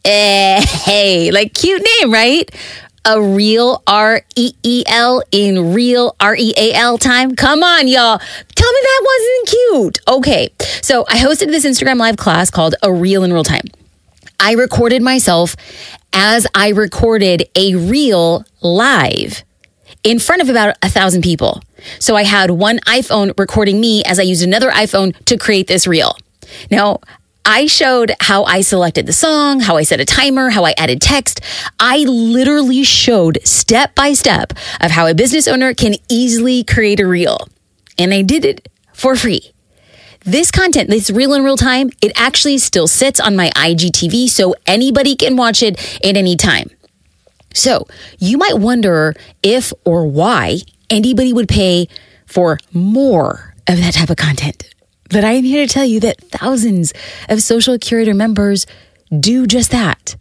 Eh, 0.03 0.61
hey, 0.61 1.31
like 1.31 1.53
cute 1.53 1.83
name, 1.99 2.11
right? 2.11 2.49
A 3.05 3.21
real 3.21 3.83
R 3.85 4.21
E 4.35 4.53
E 4.63 4.83
L 4.87 5.21
in 5.31 5.73
real 5.73 6.15
R 6.19 6.35
E 6.35 6.53
A 6.57 6.73
L 6.73 6.97
time. 6.97 7.35
Come 7.35 7.61
on, 7.61 7.87
y'all. 7.87 8.17
Tell 8.17 8.71
me 8.71 8.79
that 8.81 9.05
wasn't 9.05 9.47
cute. 9.47 9.99
Okay. 10.07 10.49
So 10.81 11.05
I 11.07 11.17
hosted 11.17 11.47
this 11.47 11.65
Instagram 11.65 11.97
live 11.97 12.17
class 12.17 12.49
called 12.49 12.73
A 12.81 12.91
Real 12.91 13.23
in 13.23 13.31
Real 13.31 13.43
Time. 13.43 13.65
I 14.39 14.53
recorded 14.53 15.03
myself 15.03 15.55
as 16.13 16.47
I 16.55 16.69
recorded 16.69 17.47
a 17.55 17.75
real 17.75 18.43
live 18.61 19.43
in 20.05 20.19
front 20.19 20.41
of 20.41 20.49
about 20.49 20.77
a 20.83 20.89
thousand 20.89 21.23
people. 21.23 21.61
So 21.99 22.15
I 22.15 22.23
had 22.23 22.51
one 22.51 22.77
iPhone 22.81 23.37
recording 23.37 23.81
me 23.81 24.03
as 24.05 24.19
I 24.19 24.21
used 24.23 24.43
another 24.43 24.69
iPhone 24.69 25.13
to 25.25 25.35
create 25.35 25.67
this 25.67 25.87
reel. 25.87 26.15
Now, 26.69 27.01
I 27.43 27.65
showed 27.65 28.13
how 28.21 28.43
I 28.43 28.61
selected 28.61 29.07
the 29.07 29.13
song, 29.13 29.59
how 29.59 29.77
I 29.77 29.83
set 29.83 29.99
a 29.99 30.05
timer, 30.05 30.51
how 30.51 30.63
I 30.63 30.73
added 30.77 31.01
text. 31.01 31.41
I 31.79 31.97
literally 31.99 32.83
showed 32.83 33.39
step 33.43 33.95
by 33.95 34.13
step 34.13 34.53
of 34.79 34.91
how 34.91 35.07
a 35.07 35.13
business 35.15 35.47
owner 35.47 35.73
can 35.73 35.95
easily 36.07 36.63
create 36.63 36.99
a 36.99 37.07
reel. 37.07 37.47
And 37.97 38.13
I 38.13 38.21
did 38.21 38.45
it 38.45 38.67
for 38.93 39.15
free. 39.15 39.51
This 40.21 40.49
content, 40.49 40.89
this 40.89 41.11
reel 41.11 41.33
in 41.33 41.43
real 41.43 41.57
time, 41.57 41.91
it 42.01 42.11
actually 42.15 42.57
still 42.57 42.87
sits 42.87 43.19
on 43.19 43.35
my 43.35 43.51
IGTV 43.55 44.27
so 44.27 44.55
anybody 44.65 45.15
can 45.15 45.35
watch 45.35 45.61
it 45.61 45.77
at 46.03 46.17
any 46.17 46.35
time. 46.35 46.69
So 47.55 47.87
you 48.19 48.37
might 48.37 48.59
wonder 48.59 49.15
if 49.41 49.73
or 49.85 50.05
why 50.05 50.59
anybody 50.89 51.33
would 51.33 51.47
pay 51.47 51.87
for 52.27 52.59
more 52.73 53.55
of 53.67 53.77
that 53.77 53.95
type 53.95 54.09
of 54.09 54.17
content. 54.17 54.69
But 55.09 55.23
I 55.23 55.31
am 55.31 55.43
here 55.43 55.65
to 55.65 55.73
tell 55.73 55.85
you 55.85 55.99
that 56.01 56.19
thousands 56.19 56.93
of 57.29 57.41
social 57.41 57.77
curator 57.79 58.13
members 58.13 58.67
do 59.17 59.47
just 59.47 59.71
that. 59.71 60.15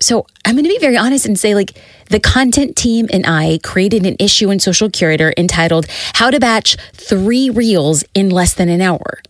So 0.00 0.26
I'm 0.44 0.54
going 0.54 0.64
to 0.64 0.70
be 0.70 0.78
very 0.78 0.96
honest 0.96 1.26
and 1.26 1.38
say, 1.38 1.54
like, 1.54 1.76
the 2.10 2.20
content 2.20 2.76
team 2.76 3.08
and 3.12 3.26
I 3.26 3.58
created 3.64 4.06
an 4.06 4.16
issue 4.20 4.50
in 4.50 4.60
Social 4.60 4.88
Curator 4.88 5.34
entitled 5.36 5.86
How 6.14 6.30
to 6.30 6.38
Batch 6.38 6.76
Three 6.92 7.50
Reels 7.50 8.04
in 8.14 8.30
Less 8.30 8.54
Than 8.54 8.68
an 8.68 8.80
Hour. 8.80 9.20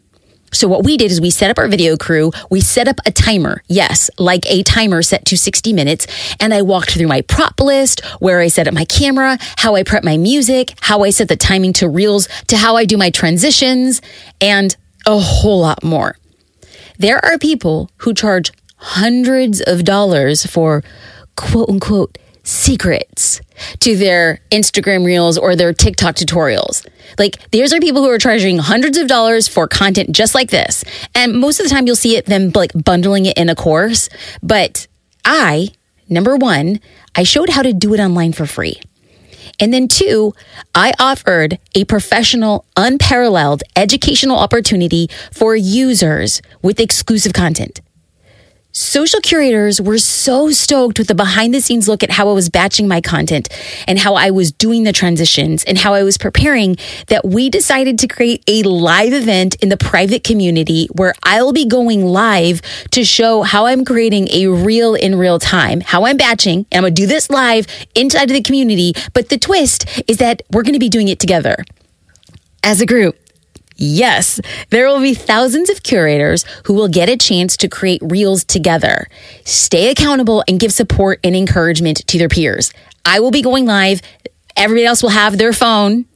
So 0.52 0.68
what 0.68 0.84
we 0.84 0.96
did 0.96 1.10
is 1.10 1.20
we 1.20 1.30
set 1.30 1.50
up 1.50 1.58
our 1.58 1.68
video 1.68 1.96
crew. 1.96 2.32
We 2.50 2.60
set 2.60 2.88
up 2.88 3.00
a 3.06 3.12
timer. 3.12 3.62
Yes, 3.68 4.10
like 4.18 4.50
a 4.50 4.62
timer 4.62 5.02
set 5.02 5.24
to 5.26 5.36
60 5.36 5.72
minutes. 5.72 6.06
And 6.40 6.54
I 6.54 6.62
walked 6.62 6.92
through 6.92 7.06
my 7.06 7.22
prop 7.22 7.60
list, 7.60 8.04
where 8.20 8.40
I 8.40 8.48
set 8.48 8.68
up 8.68 8.74
my 8.74 8.84
camera, 8.84 9.38
how 9.58 9.74
I 9.74 9.82
prep 9.82 10.04
my 10.04 10.16
music, 10.16 10.74
how 10.80 11.02
I 11.02 11.10
set 11.10 11.28
the 11.28 11.36
timing 11.36 11.72
to 11.74 11.88
reels, 11.88 12.28
to 12.48 12.56
how 12.56 12.76
I 12.76 12.84
do 12.84 12.96
my 12.96 13.10
transitions, 13.10 14.00
and 14.40 14.76
a 15.06 15.18
whole 15.18 15.60
lot 15.60 15.82
more. 15.82 16.16
There 16.98 17.24
are 17.24 17.38
people 17.38 17.90
who 17.98 18.14
charge 18.14 18.52
hundreds 18.76 19.60
of 19.60 19.84
dollars 19.84 20.46
for 20.46 20.82
quote 21.36 21.68
unquote 21.68 22.18
secrets 22.48 23.42
to 23.80 23.96
their 23.96 24.40
Instagram 24.50 25.04
reels 25.04 25.36
or 25.36 25.54
their 25.54 25.74
TikTok 25.74 26.14
tutorials. 26.14 26.86
Like, 27.18 27.50
these 27.50 27.72
are 27.72 27.80
people 27.80 28.02
who 28.02 28.10
are 28.10 28.18
charging 28.18 28.58
hundreds 28.58 28.96
of 28.96 29.06
dollars 29.06 29.46
for 29.46 29.68
content 29.68 30.12
just 30.12 30.34
like 30.34 30.50
this. 30.50 30.82
And 31.14 31.38
most 31.38 31.60
of 31.60 31.64
the 31.64 31.70
time 31.70 31.86
you'll 31.86 31.96
see 31.96 32.16
it 32.16 32.26
them 32.26 32.50
like 32.54 32.72
bundling 32.74 33.26
it 33.26 33.36
in 33.36 33.48
a 33.48 33.54
course. 33.54 34.08
But 34.42 34.86
I, 35.24 35.68
number 36.08 36.36
one, 36.36 36.80
I 37.14 37.22
showed 37.22 37.50
how 37.50 37.62
to 37.62 37.72
do 37.72 37.92
it 37.92 38.00
online 38.00 38.32
for 38.32 38.46
free. 38.46 38.80
And 39.60 39.74
then 39.74 39.88
two, 39.88 40.34
I 40.74 40.94
offered 40.98 41.58
a 41.74 41.84
professional, 41.84 42.64
unparalleled 42.76 43.62
educational 43.76 44.38
opportunity 44.38 45.10
for 45.32 45.54
users 45.56 46.40
with 46.62 46.80
exclusive 46.80 47.32
content. 47.32 47.80
Social 48.78 49.18
curators 49.18 49.80
were 49.80 49.98
so 49.98 50.52
stoked 50.52 51.00
with 51.00 51.08
the 51.08 51.14
behind 51.16 51.52
the 51.52 51.60
scenes 51.60 51.88
look 51.88 52.04
at 52.04 52.12
how 52.12 52.28
I 52.28 52.32
was 52.32 52.48
batching 52.48 52.86
my 52.86 53.00
content 53.00 53.48
and 53.88 53.98
how 53.98 54.14
I 54.14 54.30
was 54.30 54.52
doing 54.52 54.84
the 54.84 54.92
transitions 54.92 55.64
and 55.64 55.76
how 55.76 55.94
I 55.94 56.04
was 56.04 56.16
preparing 56.16 56.76
that 57.08 57.24
we 57.24 57.50
decided 57.50 57.98
to 57.98 58.06
create 58.06 58.44
a 58.46 58.62
live 58.62 59.12
event 59.12 59.56
in 59.56 59.68
the 59.68 59.76
private 59.76 60.22
community 60.22 60.86
where 60.92 61.12
I'll 61.24 61.52
be 61.52 61.66
going 61.66 62.04
live 62.04 62.62
to 62.92 63.04
show 63.04 63.42
how 63.42 63.66
I'm 63.66 63.84
creating 63.84 64.28
a 64.30 64.46
reel 64.46 64.94
in 64.94 65.18
real 65.18 65.40
time, 65.40 65.80
how 65.80 66.06
I'm 66.06 66.16
batching, 66.16 66.64
and 66.70 66.86
I'm 66.86 66.94
to 66.94 67.02
do 67.02 67.08
this 67.08 67.28
live 67.30 67.66
inside 67.96 68.30
of 68.30 68.34
the 68.34 68.42
community. 68.42 68.92
But 69.12 69.28
the 69.28 69.38
twist 69.38 70.04
is 70.06 70.18
that 70.18 70.42
we're 70.52 70.62
to 70.74 70.78
be 70.78 70.88
doing 70.88 71.08
it 71.08 71.18
together 71.18 71.64
as 72.62 72.80
a 72.80 72.86
group. 72.86 73.18
Yes, 73.80 74.40
there 74.70 74.88
will 74.88 75.00
be 75.00 75.14
thousands 75.14 75.70
of 75.70 75.84
curators 75.84 76.44
who 76.64 76.74
will 76.74 76.88
get 76.88 77.08
a 77.08 77.16
chance 77.16 77.56
to 77.58 77.68
create 77.68 78.02
reels 78.02 78.42
together, 78.44 79.06
stay 79.44 79.90
accountable, 79.90 80.42
and 80.48 80.58
give 80.58 80.72
support 80.72 81.20
and 81.22 81.36
encouragement 81.36 82.04
to 82.08 82.18
their 82.18 82.28
peers. 82.28 82.72
I 83.04 83.20
will 83.20 83.30
be 83.30 83.40
going 83.40 83.66
live. 83.66 84.02
Everybody 84.56 84.84
else 84.84 85.00
will 85.00 85.10
have 85.10 85.38
their 85.38 85.52
phone 85.52 86.06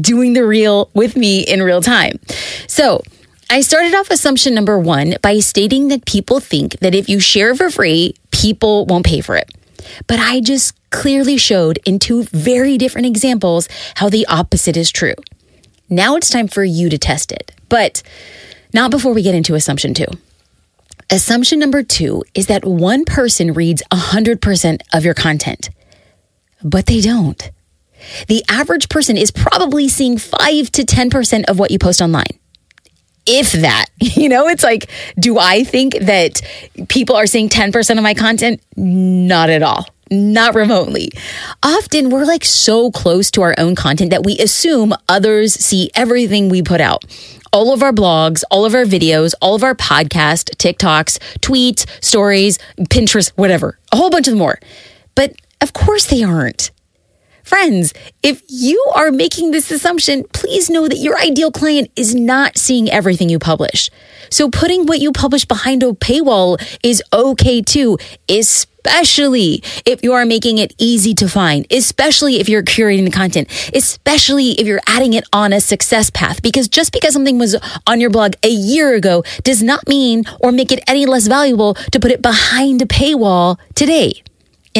doing 0.00 0.34
the 0.34 0.46
reel 0.46 0.88
with 0.94 1.16
me 1.16 1.40
in 1.40 1.62
real 1.62 1.82
time. 1.82 2.20
So, 2.68 3.02
I 3.50 3.62
started 3.62 3.92
off 3.94 4.10
assumption 4.10 4.54
number 4.54 4.78
one 4.78 5.16
by 5.20 5.40
stating 5.40 5.88
that 5.88 6.06
people 6.06 6.38
think 6.38 6.78
that 6.78 6.94
if 6.94 7.08
you 7.08 7.18
share 7.18 7.56
for 7.56 7.68
free, 7.68 8.14
people 8.30 8.86
won't 8.86 9.04
pay 9.04 9.20
for 9.20 9.34
it. 9.34 9.50
But 10.06 10.20
I 10.20 10.40
just 10.40 10.74
clearly 10.90 11.36
showed 11.36 11.80
in 11.84 11.98
two 11.98 12.22
very 12.24 12.78
different 12.78 13.08
examples 13.08 13.68
how 13.96 14.08
the 14.08 14.24
opposite 14.26 14.76
is 14.76 14.92
true. 14.92 15.14
Now 15.90 16.14
it's 16.14 16.30
time 16.30 16.46
for 16.46 16.62
you 16.62 16.88
to 16.88 16.98
test 16.98 17.32
it, 17.32 17.52
but 17.68 18.04
not 18.72 18.92
before 18.92 19.12
we 19.12 19.22
get 19.22 19.34
into 19.34 19.56
assumption 19.56 19.92
two. 19.92 20.06
Assumption 21.10 21.58
number 21.58 21.82
two 21.82 22.22
is 22.32 22.46
that 22.46 22.64
one 22.64 23.04
person 23.04 23.52
reads 23.52 23.82
100% 23.92 24.80
of 24.92 25.04
your 25.04 25.14
content, 25.14 25.70
but 26.62 26.86
they 26.86 27.00
don't. 27.00 27.50
The 28.28 28.44
average 28.48 28.88
person 28.88 29.16
is 29.16 29.32
probably 29.32 29.88
seeing 29.88 30.16
5 30.16 30.70
to 30.70 30.84
10% 30.84 31.50
of 31.50 31.58
what 31.58 31.72
you 31.72 31.78
post 31.80 32.00
online. 32.00 32.38
If 33.26 33.52
that, 33.52 33.86
you 34.00 34.28
know, 34.28 34.46
it's 34.46 34.62
like, 34.62 34.88
do 35.18 35.40
I 35.40 35.64
think 35.64 35.98
that 35.98 36.40
people 36.88 37.16
are 37.16 37.26
seeing 37.26 37.48
10% 37.48 37.96
of 37.96 38.02
my 38.04 38.14
content? 38.14 38.62
Not 38.76 39.50
at 39.50 39.64
all 39.64 39.86
not 40.10 40.54
remotely. 40.54 41.10
Often 41.62 42.10
we're 42.10 42.24
like 42.24 42.44
so 42.44 42.90
close 42.90 43.30
to 43.32 43.42
our 43.42 43.54
own 43.58 43.74
content 43.74 44.10
that 44.10 44.24
we 44.24 44.38
assume 44.38 44.92
others 45.08 45.54
see 45.54 45.90
everything 45.94 46.48
we 46.48 46.62
put 46.62 46.80
out. 46.80 47.04
All 47.52 47.72
of 47.72 47.82
our 47.82 47.92
blogs, 47.92 48.42
all 48.50 48.64
of 48.64 48.74
our 48.74 48.84
videos, 48.84 49.34
all 49.40 49.54
of 49.54 49.64
our 49.64 49.74
podcast, 49.74 50.56
TikToks, 50.56 51.18
tweets, 51.40 51.86
stories, 52.04 52.58
Pinterest, 52.78 53.30
whatever, 53.36 53.78
a 53.92 53.96
whole 53.96 54.10
bunch 54.10 54.28
of 54.28 54.36
more. 54.36 54.58
But 55.14 55.34
of 55.60 55.72
course 55.72 56.06
they 56.06 56.22
aren't. 56.22 56.70
Friends, 57.50 57.92
if 58.22 58.44
you 58.46 58.80
are 58.94 59.10
making 59.10 59.50
this 59.50 59.72
assumption, 59.72 60.22
please 60.32 60.70
know 60.70 60.86
that 60.86 60.98
your 60.98 61.18
ideal 61.18 61.50
client 61.50 61.90
is 61.96 62.14
not 62.14 62.56
seeing 62.56 62.88
everything 62.88 63.28
you 63.28 63.40
publish. 63.40 63.90
So 64.30 64.48
putting 64.48 64.86
what 64.86 65.00
you 65.00 65.10
publish 65.10 65.46
behind 65.46 65.82
a 65.82 65.86
paywall 65.86 66.62
is 66.84 67.02
okay 67.12 67.60
too, 67.60 67.98
especially 68.28 69.64
if 69.84 70.04
you 70.04 70.12
are 70.12 70.24
making 70.24 70.58
it 70.58 70.72
easy 70.78 71.12
to 71.14 71.28
find, 71.28 71.66
especially 71.72 72.38
if 72.38 72.48
you're 72.48 72.62
curating 72.62 73.04
the 73.04 73.10
content, 73.10 73.48
especially 73.74 74.52
if 74.52 74.68
you're 74.68 74.80
adding 74.86 75.14
it 75.14 75.24
on 75.32 75.52
a 75.52 75.60
success 75.60 76.08
path. 76.08 76.42
Because 76.42 76.68
just 76.68 76.92
because 76.92 77.14
something 77.14 77.36
was 77.36 77.56
on 77.84 78.00
your 78.00 78.10
blog 78.10 78.34
a 78.44 78.48
year 78.48 78.94
ago 78.94 79.24
does 79.42 79.60
not 79.60 79.88
mean 79.88 80.22
or 80.38 80.52
make 80.52 80.70
it 80.70 80.84
any 80.86 81.04
less 81.04 81.26
valuable 81.26 81.74
to 81.74 81.98
put 81.98 82.12
it 82.12 82.22
behind 82.22 82.80
a 82.80 82.86
paywall 82.86 83.58
today. 83.74 84.22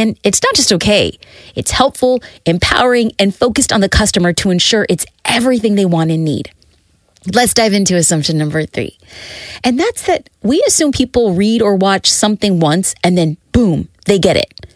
And 0.01 0.19
it's 0.25 0.43
not 0.43 0.55
just 0.55 0.73
okay, 0.73 1.19
it's 1.55 1.73
helpful, 1.73 2.23
empowering, 2.47 3.13
and 3.19 3.35
focused 3.35 3.71
on 3.71 3.83
the 3.83 3.89
customer 3.89 4.33
to 4.33 4.51
ensure 4.51 4.87
it's 4.89 5.05
everything 5.27 5.75
they 5.75 5.85
want 5.85 6.11
and 6.11 6.25
need. 6.25 6.51
Let's 7.35 7.53
dive 7.53 7.75
into 7.75 7.97
assumption 7.97 8.39
number 8.39 8.65
three. 8.65 8.97
And 9.63 9.79
that's 9.79 10.07
that 10.07 10.31
we 10.43 10.65
assume 10.67 10.91
people 10.91 11.35
read 11.35 11.61
or 11.61 11.77
watch 11.77 12.11
something 12.11 12.61
once 12.61 12.95
and 13.05 13.19
then 13.19 13.37
boom, 13.53 13.89
they 14.07 14.19
get 14.19 14.39
it. 14.39 14.67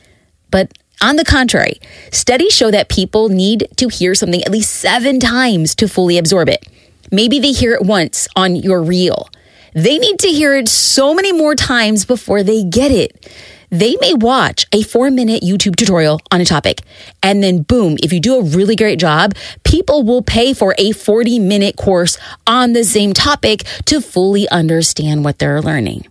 But 0.50 0.76
on 1.00 1.16
the 1.16 1.24
contrary, 1.24 1.80
studies 2.12 2.54
show 2.54 2.70
that 2.70 2.90
people 2.90 3.30
need 3.30 3.68
to 3.76 3.88
hear 3.88 4.14
something 4.14 4.42
at 4.42 4.52
least 4.52 4.74
seven 4.74 5.20
times 5.20 5.74
to 5.76 5.88
fully 5.88 6.18
absorb 6.18 6.50
it. 6.50 6.66
Maybe 7.10 7.38
they 7.38 7.52
hear 7.52 7.72
it 7.72 7.82
once 7.82 8.28
on 8.36 8.56
your 8.56 8.82
reel. 8.82 9.30
They 9.72 9.98
need 9.98 10.18
to 10.20 10.28
hear 10.28 10.54
it 10.54 10.68
so 10.68 11.14
many 11.14 11.32
more 11.32 11.54
times 11.54 12.04
before 12.04 12.42
they 12.42 12.62
get 12.62 12.92
it. 12.92 13.26
They 13.74 13.96
may 14.00 14.14
watch 14.14 14.68
a 14.70 14.82
four 14.84 15.10
minute 15.10 15.42
YouTube 15.42 15.74
tutorial 15.74 16.20
on 16.30 16.40
a 16.40 16.44
topic, 16.44 16.82
and 17.24 17.42
then 17.42 17.62
boom, 17.62 17.96
if 18.04 18.12
you 18.12 18.20
do 18.20 18.36
a 18.36 18.42
really 18.44 18.76
great 18.76 19.00
job, 19.00 19.34
people 19.64 20.04
will 20.04 20.22
pay 20.22 20.54
for 20.54 20.76
a 20.78 20.92
40 20.92 21.40
minute 21.40 21.74
course 21.74 22.16
on 22.46 22.72
the 22.72 22.84
same 22.84 23.12
topic 23.12 23.64
to 23.86 24.00
fully 24.00 24.48
understand 24.50 25.24
what 25.24 25.40
they're 25.40 25.60
learning. 25.60 26.06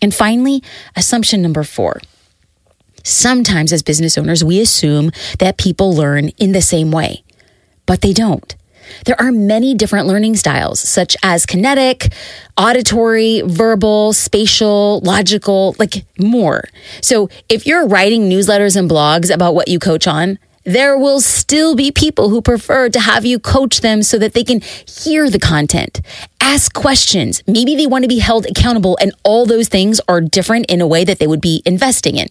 And 0.00 0.14
finally, 0.14 0.62
assumption 0.94 1.42
number 1.42 1.64
four. 1.64 2.00
Sometimes, 3.02 3.72
as 3.72 3.82
business 3.82 4.16
owners, 4.16 4.44
we 4.44 4.60
assume 4.60 5.10
that 5.40 5.58
people 5.58 5.92
learn 5.92 6.28
in 6.38 6.52
the 6.52 6.62
same 6.62 6.92
way, 6.92 7.24
but 7.84 8.00
they 8.00 8.12
don't. 8.12 8.54
There 9.04 9.20
are 9.20 9.32
many 9.32 9.74
different 9.74 10.06
learning 10.06 10.36
styles, 10.36 10.80
such 10.80 11.16
as 11.22 11.46
kinetic, 11.46 12.12
auditory, 12.56 13.42
verbal, 13.44 14.12
spatial, 14.12 15.00
logical, 15.00 15.74
like 15.78 16.04
more. 16.18 16.64
So 17.02 17.28
if 17.48 17.66
you're 17.66 17.86
writing 17.86 18.28
newsletters 18.28 18.76
and 18.76 18.90
blogs 18.90 19.32
about 19.32 19.54
what 19.54 19.68
you 19.68 19.78
coach 19.78 20.06
on, 20.06 20.38
there 20.68 20.98
will 20.98 21.22
still 21.22 21.74
be 21.74 21.90
people 21.90 22.28
who 22.28 22.42
prefer 22.42 22.90
to 22.90 23.00
have 23.00 23.24
you 23.24 23.38
coach 23.38 23.80
them 23.80 24.02
so 24.02 24.18
that 24.18 24.34
they 24.34 24.44
can 24.44 24.60
hear 24.86 25.30
the 25.30 25.38
content, 25.38 26.02
ask 26.42 26.74
questions. 26.74 27.42
Maybe 27.46 27.74
they 27.74 27.86
want 27.86 28.04
to 28.04 28.08
be 28.08 28.18
held 28.18 28.44
accountable, 28.44 28.98
and 29.00 29.12
all 29.24 29.46
those 29.46 29.68
things 29.68 29.98
are 30.08 30.20
different 30.20 30.66
in 30.66 30.82
a 30.82 30.86
way 30.86 31.04
that 31.04 31.20
they 31.20 31.26
would 31.26 31.40
be 31.40 31.62
investing 31.64 32.16
in. 32.16 32.28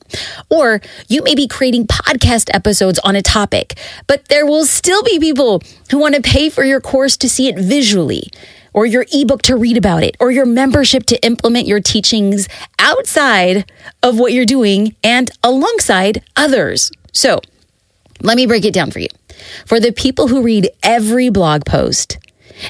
Or 0.52 0.82
you 1.08 1.24
may 1.24 1.34
be 1.34 1.48
creating 1.48 1.88
podcast 1.88 2.52
episodes 2.54 3.00
on 3.00 3.16
a 3.16 3.24
topic, 3.24 3.76
but 4.06 4.28
there 4.28 4.46
will 4.46 4.66
still 4.66 5.02
be 5.02 5.18
people 5.20 5.64
who 5.90 5.98
want 5.98 6.14
to 6.14 6.22
pay 6.22 6.52
for 6.52 6.64
your 6.64 6.80
course 6.80 7.18
to 7.18 7.30
see 7.30 7.48
it 7.48 7.58
visually 7.58 8.30
or 8.72 8.86
your 8.86 9.08
ebook 9.12 9.42
to 9.42 9.56
read 9.56 9.76
about 9.76 10.04
it, 10.04 10.16
or 10.20 10.30
your 10.30 10.46
membership 10.46 11.04
to 11.04 11.18
implement 11.26 11.66
your 11.66 11.80
teachings 11.80 12.48
outside 12.78 13.66
of 14.04 14.20
what 14.20 14.32
you're 14.32 14.46
doing 14.46 14.96
and 15.04 15.32
alongside 15.44 16.24
others. 16.36 16.92
So, 17.12 17.40
let 18.22 18.38
me 18.38 18.46
break 18.46 18.66
it 18.66 18.74
down 18.74 18.92
for 18.92 19.00
you. 19.00 19.08
For 19.66 19.80
the 19.80 19.92
people 19.92 20.28
who 20.28 20.42
read 20.42 20.70
every 20.84 21.30
blog 21.30 21.66
post, 21.66 22.18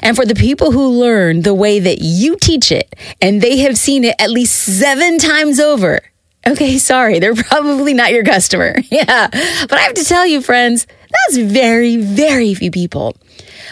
and 0.02 0.16
for 0.16 0.26
the 0.26 0.34
people 0.34 0.70
who 0.70 1.00
learn 1.00 1.42
the 1.42 1.54
way 1.54 1.80
that 1.80 1.98
you 2.00 2.36
teach 2.36 2.70
it, 2.70 2.94
and 3.20 3.40
they 3.40 3.58
have 3.58 3.78
seen 3.78 4.04
it 4.04 4.14
at 4.18 4.30
least 4.30 4.54
seven 4.54 5.18
times 5.18 5.58
over, 5.58 6.00
okay, 6.46 6.78
sorry, 6.78 7.18
they're 7.18 7.34
probably 7.50 7.94
not 7.94 8.12
your 8.12 8.24
customer. 8.24 8.76
Yeah. 8.90 9.28
But 9.28 9.72
I 9.72 9.80
have 9.80 9.94
to 9.94 10.04
tell 10.04 10.26
you, 10.26 10.40
friends, 10.40 10.86
that's 11.26 11.38
very, 11.38 11.96
very 11.96 12.54
few 12.54 12.70
people. 12.70 13.16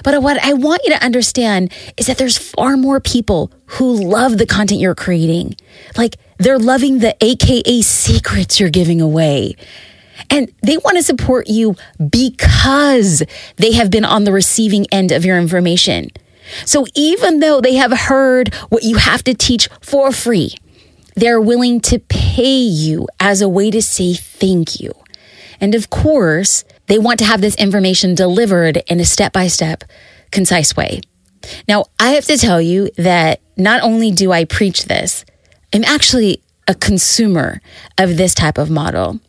But 0.04 0.22
what 0.22 0.42
I 0.44 0.52
want 0.52 0.82
you 0.84 0.92
to 0.92 1.04
understand 1.04 1.72
is 1.96 2.06
that 2.06 2.18
there's 2.18 2.38
far 2.38 2.76
more 2.76 3.00
people 3.00 3.50
who 3.66 3.92
love 4.04 4.38
the 4.38 4.46
content 4.46 4.80
you're 4.80 4.94
creating. 4.94 5.56
Like 5.96 6.16
they're 6.38 6.58
loving 6.58 6.98
the 6.98 7.16
AKA 7.20 7.82
secrets 7.82 8.60
you're 8.60 8.70
giving 8.70 9.00
away. 9.00 9.56
And 10.30 10.52
they 10.62 10.76
want 10.78 10.96
to 10.96 11.02
support 11.02 11.48
you 11.48 11.76
because 12.10 13.22
they 13.56 13.72
have 13.72 13.90
been 13.90 14.04
on 14.04 14.24
the 14.24 14.32
receiving 14.32 14.86
end 14.92 15.12
of 15.12 15.24
your 15.24 15.38
information. 15.38 16.10
So 16.64 16.86
even 16.94 17.40
though 17.40 17.60
they 17.60 17.74
have 17.74 17.92
heard 17.92 18.54
what 18.68 18.82
you 18.82 18.96
have 18.96 19.24
to 19.24 19.34
teach 19.34 19.68
for 19.80 20.12
free, 20.12 20.54
they're 21.16 21.40
willing 21.40 21.80
to 21.82 21.98
pay 21.98 22.58
you 22.58 23.08
as 23.18 23.40
a 23.40 23.48
way 23.48 23.70
to 23.70 23.82
say 23.82 24.14
thank 24.14 24.80
you. 24.80 24.92
And 25.60 25.74
of 25.74 25.90
course, 25.90 26.64
they 26.86 26.98
want 26.98 27.18
to 27.20 27.24
have 27.24 27.40
this 27.40 27.56
information 27.56 28.14
delivered 28.14 28.82
in 28.86 29.00
a 29.00 29.04
step 29.04 29.32
by 29.32 29.48
step, 29.48 29.84
concise 30.30 30.76
way. 30.76 31.00
Now, 31.68 31.86
I 31.98 32.10
have 32.10 32.26
to 32.26 32.36
tell 32.36 32.60
you 32.60 32.90
that 32.96 33.40
not 33.56 33.82
only 33.82 34.10
do 34.10 34.32
I 34.32 34.44
preach 34.44 34.84
this, 34.84 35.24
I'm 35.72 35.84
actually 35.84 36.42
a 36.68 36.74
consumer 36.74 37.60
of 37.98 38.16
this 38.16 38.34
type 38.34 38.58
of 38.58 38.70
model. 38.70 39.20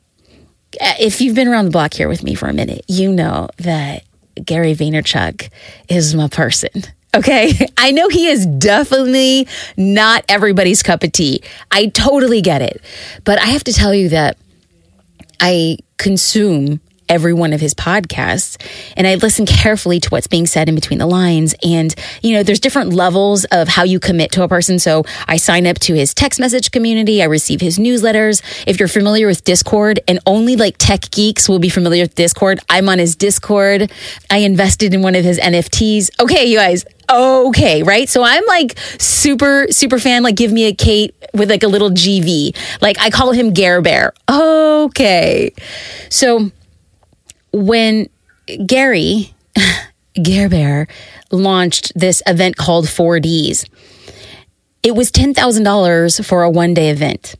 If 0.73 1.21
you've 1.21 1.35
been 1.35 1.47
around 1.47 1.65
the 1.65 1.71
block 1.71 1.93
here 1.93 2.07
with 2.07 2.23
me 2.23 2.35
for 2.35 2.47
a 2.47 2.53
minute, 2.53 2.83
you 2.87 3.11
know 3.11 3.49
that 3.57 4.03
Gary 4.43 4.73
Vaynerchuk 4.75 5.49
is 5.89 6.13
my 6.13 6.27
person. 6.27 6.71
Okay. 7.15 7.53
I 7.77 7.91
know 7.91 8.09
he 8.09 8.27
is 8.27 8.45
definitely 8.45 9.47
not 9.75 10.23
everybody's 10.29 10.83
cup 10.83 11.03
of 11.03 11.11
tea. 11.11 11.41
I 11.71 11.87
totally 11.87 12.41
get 12.41 12.61
it. 12.61 12.81
But 13.23 13.39
I 13.39 13.45
have 13.45 13.63
to 13.65 13.73
tell 13.73 13.93
you 13.93 14.09
that 14.09 14.37
I 15.39 15.77
consume 15.97 16.79
every 17.09 17.33
one 17.33 17.53
of 17.53 17.61
his 17.61 17.73
podcasts 17.73 18.57
and 18.95 19.07
I 19.07 19.15
listen 19.15 19.45
carefully 19.45 19.99
to 19.99 20.09
what's 20.09 20.27
being 20.27 20.45
said 20.45 20.69
in 20.69 20.75
between 20.75 20.99
the 20.99 21.05
lines. 21.05 21.55
And, 21.63 21.93
you 22.21 22.33
know, 22.33 22.43
there's 22.43 22.59
different 22.59 22.93
levels 22.93 23.45
of 23.45 23.67
how 23.67 23.83
you 23.83 23.99
commit 23.99 24.31
to 24.33 24.43
a 24.43 24.47
person. 24.47 24.79
So 24.79 25.03
I 25.27 25.37
sign 25.37 25.67
up 25.67 25.79
to 25.79 25.93
his 25.93 26.13
text 26.13 26.39
message 26.39 26.71
community. 26.71 27.21
I 27.21 27.25
receive 27.25 27.61
his 27.61 27.77
newsletters. 27.77 28.41
If 28.65 28.79
you're 28.79 28.87
familiar 28.87 29.27
with 29.27 29.43
Discord 29.43 29.99
and 30.07 30.19
only 30.25 30.55
like 30.55 30.77
tech 30.77 31.09
geeks 31.11 31.47
will 31.47 31.59
be 31.59 31.69
familiar 31.69 32.03
with 32.03 32.15
Discord, 32.15 32.59
I'm 32.69 32.89
on 32.89 32.99
his 32.99 33.15
Discord. 33.15 33.91
I 34.29 34.39
invested 34.39 34.93
in 34.93 35.01
one 35.01 35.15
of 35.15 35.23
his 35.23 35.39
NFTs. 35.39 36.09
Okay, 36.19 36.45
you 36.45 36.57
guys, 36.57 36.85
okay, 37.09 37.83
right? 37.83 38.09
So 38.09 38.23
I'm 38.23 38.45
like 38.45 38.77
super, 38.99 39.67
super 39.69 39.99
fan. 39.99 40.23
Like, 40.23 40.35
give 40.35 40.51
me 40.51 40.65
a 40.65 40.73
Kate 40.73 41.15
with 41.33 41.49
like 41.49 41.63
a 41.63 41.67
little 41.67 41.89
GV. 41.89 42.55
Like, 42.81 42.97
I 42.99 43.09
call 43.09 43.31
him 43.31 43.53
Gare 43.53 43.81
Bear. 43.81 44.13
Okay. 44.29 45.53
So 46.09 46.51
when 47.51 48.09
Gary, 48.65 49.33
Gerber, 50.23 50.87
launched 51.31 51.91
this 51.95 52.21
event 52.25 52.57
called 52.57 52.85
4Ds, 52.85 53.69
it 54.83 54.95
was 54.95 55.11
$10,000 55.11 56.25
for 56.25 56.43
a 56.43 56.49
one 56.49 56.73
day 56.73 56.89
event, 56.89 57.35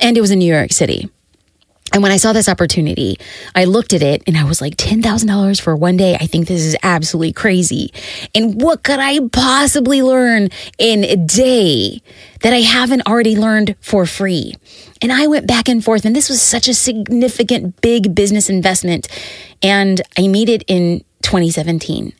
and 0.00 0.16
it 0.16 0.20
was 0.20 0.30
in 0.30 0.38
New 0.38 0.52
York 0.52 0.72
City. 0.72 1.10
And 1.92 2.02
when 2.02 2.12
I 2.12 2.16
saw 2.16 2.32
this 2.32 2.48
opportunity, 2.48 3.18
I 3.54 3.64
looked 3.64 3.92
at 3.92 4.02
it 4.02 4.22
and 4.26 4.36
I 4.36 4.44
was 4.44 4.60
like, 4.60 4.76
$10,000 4.76 5.60
for 5.60 5.76
one 5.76 5.96
day. 5.96 6.14
I 6.14 6.26
think 6.26 6.48
this 6.48 6.62
is 6.62 6.76
absolutely 6.82 7.32
crazy. 7.32 7.92
And 8.34 8.60
what 8.60 8.82
could 8.82 8.98
I 8.98 9.20
possibly 9.28 10.02
learn 10.02 10.48
in 10.78 11.04
a 11.04 11.16
day 11.16 12.00
that 12.40 12.52
I 12.54 12.60
haven't 12.60 13.06
already 13.06 13.36
learned 13.36 13.76
for 13.80 14.06
free? 14.06 14.54
And 15.02 15.12
I 15.12 15.26
went 15.26 15.46
back 15.46 15.68
and 15.68 15.84
forth, 15.84 16.04
and 16.04 16.16
this 16.16 16.28
was 16.28 16.40
such 16.40 16.66
a 16.66 16.74
significant, 16.74 17.80
big 17.82 18.14
business 18.14 18.48
investment. 18.48 19.06
And 19.62 20.00
I 20.16 20.28
made 20.28 20.48
it 20.48 20.64
in 20.66 21.04
2017. 21.22 22.12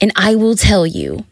And 0.00 0.12
I 0.16 0.34
will 0.34 0.54
tell 0.54 0.86
you, 0.86 1.24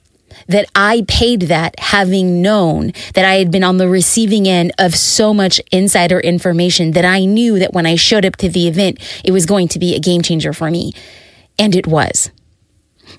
that 0.49 0.69
I 0.75 1.05
paid 1.09 1.43
that 1.43 1.79
having 1.79 2.43
known 2.43 2.93
that 3.15 3.25
I 3.25 3.35
had 3.35 3.51
been 3.51 3.65
on 3.65 3.79
the 3.79 3.89
receiving 3.89 4.47
end 4.49 4.73
of 4.79 4.95
so 4.95 5.35
much 5.35 5.61
insider 5.73 6.21
information 6.21 6.93
that 6.93 7.05
I 7.05 7.25
knew 7.25 7.59
that 7.59 7.73
when 7.73 7.87
I 7.87 7.97
showed 7.97 8.25
up 8.25 8.37
to 8.37 8.49
the 8.49 8.69
event, 8.69 8.99
it 9.25 9.33
was 9.33 9.47
going 9.47 9.69
to 9.69 9.79
be 9.79 9.95
a 9.95 10.01
game 10.01 10.23
changer 10.23 10.53
for 10.53 10.71
me. 10.71 10.93
And 11.59 11.75
it 11.75 11.87
was. 11.87 12.31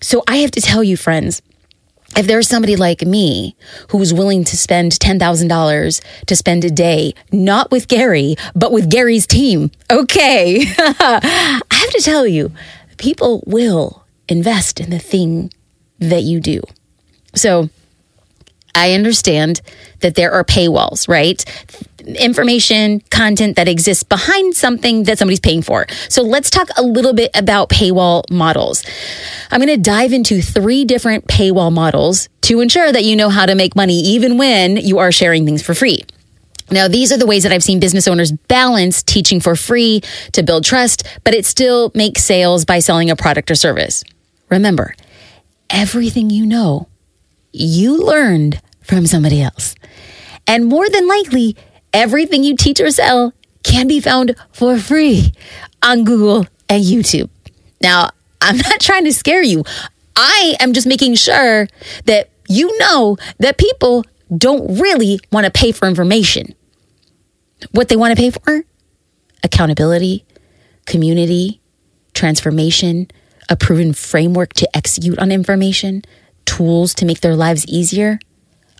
So 0.01 0.23
I 0.27 0.37
have 0.37 0.51
to 0.51 0.61
tell 0.61 0.83
you, 0.83 0.97
friends, 0.97 1.41
if 2.15 2.25
there's 2.27 2.47
somebody 2.47 2.75
like 2.75 3.01
me 3.01 3.55
who's 3.89 4.13
willing 4.13 4.43
to 4.45 4.57
spend 4.57 4.93
$10,000 4.93 6.01
to 6.25 6.35
spend 6.35 6.63
a 6.63 6.69
day, 6.69 7.13
not 7.31 7.69
with 7.71 7.87
Gary, 7.87 8.35
but 8.55 8.71
with 8.71 8.89
Gary's 8.89 9.27
team, 9.27 9.71
okay, 9.91 10.63
I 10.77 11.61
have 11.71 11.89
to 11.91 12.01
tell 12.01 12.25
you, 12.25 12.51
people 12.97 13.43
will 13.45 14.05
invest 14.27 14.79
in 14.79 14.89
the 14.89 14.99
thing 14.99 15.51
that 15.99 16.23
you 16.23 16.39
do. 16.39 16.61
So 17.37 17.69
I 18.77 18.93
understand 18.93 19.61
that 20.01 20.13
there 20.13 20.31
are 20.31 20.43
paywalls, 20.43 21.09
right? 21.09 21.43
Information, 22.05 22.99
content 23.09 23.55
that 23.55 23.67
exists 23.67 24.03
behind 24.03 24.55
something 24.55 25.03
that 25.03 25.17
somebody's 25.17 25.39
paying 25.39 25.63
for. 25.63 25.87
So 26.09 26.21
let's 26.21 26.51
talk 26.51 26.69
a 26.77 26.83
little 26.83 27.13
bit 27.13 27.31
about 27.33 27.69
paywall 27.69 28.29
models. 28.29 28.85
I'm 29.49 29.59
going 29.59 29.75
to 29.75 29.81
dive 29.81 30.13
into 30.13 30.41
three 30.41 30.85
different 30.85 31.25
paywall 31.27 31.73
models 31.73 32.29
to 32.41 32.59
ensure 32.59 32.91
that 32.91 33.03
you 33.03 33.15
know 33.15 33.29
how 33.29 33.47
to 33.47 33.55
make 33.55 33.75
money 33.75 33.99
even 33.99 34.37
when 34.37 34.77
you 34.77 34.99
are 34.99 35.11
sharing 35.11 35.43
things 35.43 35.63
for 35.63 35.73
free. 35.73 36.05
Now, 36.69 36.87
these 36.87 37.11
are 37.11 37.17
the 37.17 37.25
ways 37.25 37.43
that 37.43 37.51
I've 37.51 37.63
seen 37.63 37.79
business 37.79 38.07
owners 38.07 38.31
balance 38.31 39.01
teaching 39.01 39.39
for 39.39 39.55
free 39.55 40.01
to 40.33 40.43
build 40.43 40.65
trust, 40.65 41.03
but 41.23 41.33
it 41.33 41.45
still 41.45 41.91
makes 41.95 42.23
sales 42.23 42.63
by 42.63 42.79
selling 42.79 43.09
a 43.09 43.15
product 43.15 43.49
or 43.49 43.55
service. 43.55 44.03
Remember, 44.49 44.93
everything 45.69 46.29
you 46.29 46.45
know 46.45 46.87
you 47.51 47.97
learned 47.97 48.61
from 48.83 49.05
somebody 49.05 49.41
else. 49.41 49.75
And 50.45 50.65
more 50.65 50.89
than 50.89 51.07
likely, 51.07 51.55
everything 51.93 52.43
you 52.43 52.55
teach 52.55 52.79
or 52.79 52.91
sell 52.91 53.33
can 53.63 53.87
be 53.87 53.99
found 53.99 54.35
for 54.53 54.77
free 54.77 55.33
on 55.83 56.03
Google 56.03 56.47
and 56.69 56.83
YouTube. 56.83 57.29
Now, 57.81 58.09
I'm 58.41 58.57
not 58.69 58.79
trying 58.79 59.03
to 59.05 59.13
scare 59.13 59.43
you. 59.43 59.63
I 60.15 60.55
am 60.59 60.73
just 60.73 60.87
making 60.87 61.15
sure 61.15 61.67
that 62.05 62.29
you 62.47 62.77
know 62.79 63.17
that 63.39 63.57
people 63.57 64.03
don't 64.35 64.79
really 64.79 65.19
want 65.31 65.45
to 65.45 65.51
pay 65.51 65.71
for 65.71 65.87
information. 65.87 66.55
What 67.71 67.89
they 67.89 67.95
want 67.95 68.15
to 68.15 68.21
pay 68.21 68.31
for? 68.31 68.63
Accountability, 69.43 70.25
community, 70.85 71.61
transformation, 72.13 73.09
a 73.49 73.55
proven 73.55 73.93
framework 73.93 74.53
to 74.53 74.75
execute 74.75 75.19
on 75.19 75.31
information, 75.31 76.01
tools 76.47 76.95
to 76.95 77.05
make 77.05 77.21
their 77.21 77.35
lives 77.35 77.65
easier. 77.67 78.17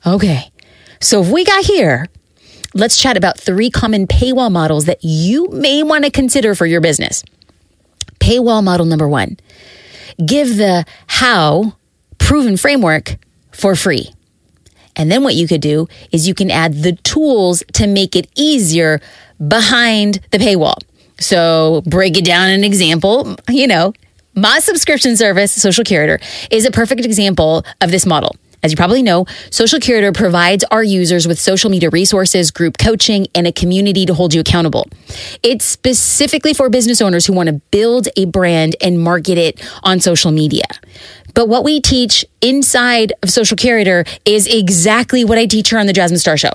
Okay, 0.05 0.51
so 0.99 1.21
if 1.21 1.29
we 1.29 1.43
got 1.43 1.65
here, 1.65 2.07
let's 2.73 2.97
chat 2.97 3.17
about 3.17 3.39
three 3.39 3.69
common 3.69 4.07
paywall 4.07 4.51
models 4.51 4.85
that 4.85 4.99
you 5.03 5.47
may 5.49 5.83
want 5.83 6.05
to 6.05 6.11
consider 6.11 6.55
for 6.55 6.65
your 6.65 6.81
business. 6.81 7.23
Paywall 8.19 8.63
model 8.63 8.85
number 8.85 9.07
one 9.07 9.37
give 10.25 10.57
the 10.57 10.83
how 11.05 11.73
proven 12.17 12.57
framework 12.57 13.17
for 13.51 13.75
free. 13.75 14.09
And 14.95 15.11
then 15.11 15.23
what 15.23 15.35
you 15.35 15.47
could 15.47 15.61
do 15.61 15.87
is 16.11 16.27
you 16.27 16.33
can 16.33 16.49
add 16.49 16.81
the 16.81 16.93
tools 16.93 17.63
to 17.73 17.85
make 17.85 18.15
it 18.15 18.27
easier 18.35 18.99
behind 19.47 20.19
the 20.31 20.39
paywall. 20.39 20.77
So 21.19 21.83
break 21.85 22.17
it 22.17 22.25
down 22.25 22.49
an 22.49 22.63
example, 22.63 23.35
you 23.47 23.67
know, 23.67 23.93
my 24.37 24.59
subscription 24.59 25.17
service, 25.17 25.51
Social 25.51 25.83
Curator, 25.83 26.19
is 26.51 26.65
a 26.65 26.71
perfect 26.71 27.03
example 27.03 27.65
of 27.81 27.89
this 27.89 28.05
model. 28.05 28.35
As 28.63 28.71
you 28.71 28.77
probably 28.77 29.01
know, 29.01 29.25
Social 29.49 29.79
Curator 29.79 30.11
provides 30.11 30.63
our 30.71 30.83
users 30.83 31.27
with 31.27 31.39
social 31.39 31.69
media 31.69 31.89
resources, 31.89 32.51
group 32.51 32.77
coaching, 32.77 33.27
and 33.33 33.47
a 33.47 33.51
community 33.51 34.05
to 34.05 34.13
hold 34.13 34.33
you 34.33 34.41
accountable. 34.41 34.87
It's 35.41 35.65
specifically 35.65 36.53
for 36.53 36.69
business 36.69 37.01
owners 37.01 37.25
who 37.25 37.33
want 37.33 37.47
to 37.47 37.53
build 37.71 38.09
a 38.15 38.25
brand 38.25 38.75
and 38.81 38.99
market 38.99 39.37
it 39.37 39.61
on 39.83 39.99
social 39.99 40.31
media. 40.31 40.65
But 41.33 41.49
what 41.49 41.63
we 41.63 41.81
teach 41.81 42.25
inside 42.41 43.13
of 43.23 43.29
Social 43.29 43.57
Curator 43.57 44.05
is 44.25 44.47
exactly 44.47 45.23
what 45.23 45.37
I 45.37 45.45
teach 45.45 45.69
her 45.69 45.77
on 45.77 45.85
the 45.85 45.93
Jasmine 45.93 46.19
Star 46.19 46.37
Show. 46.37 46.51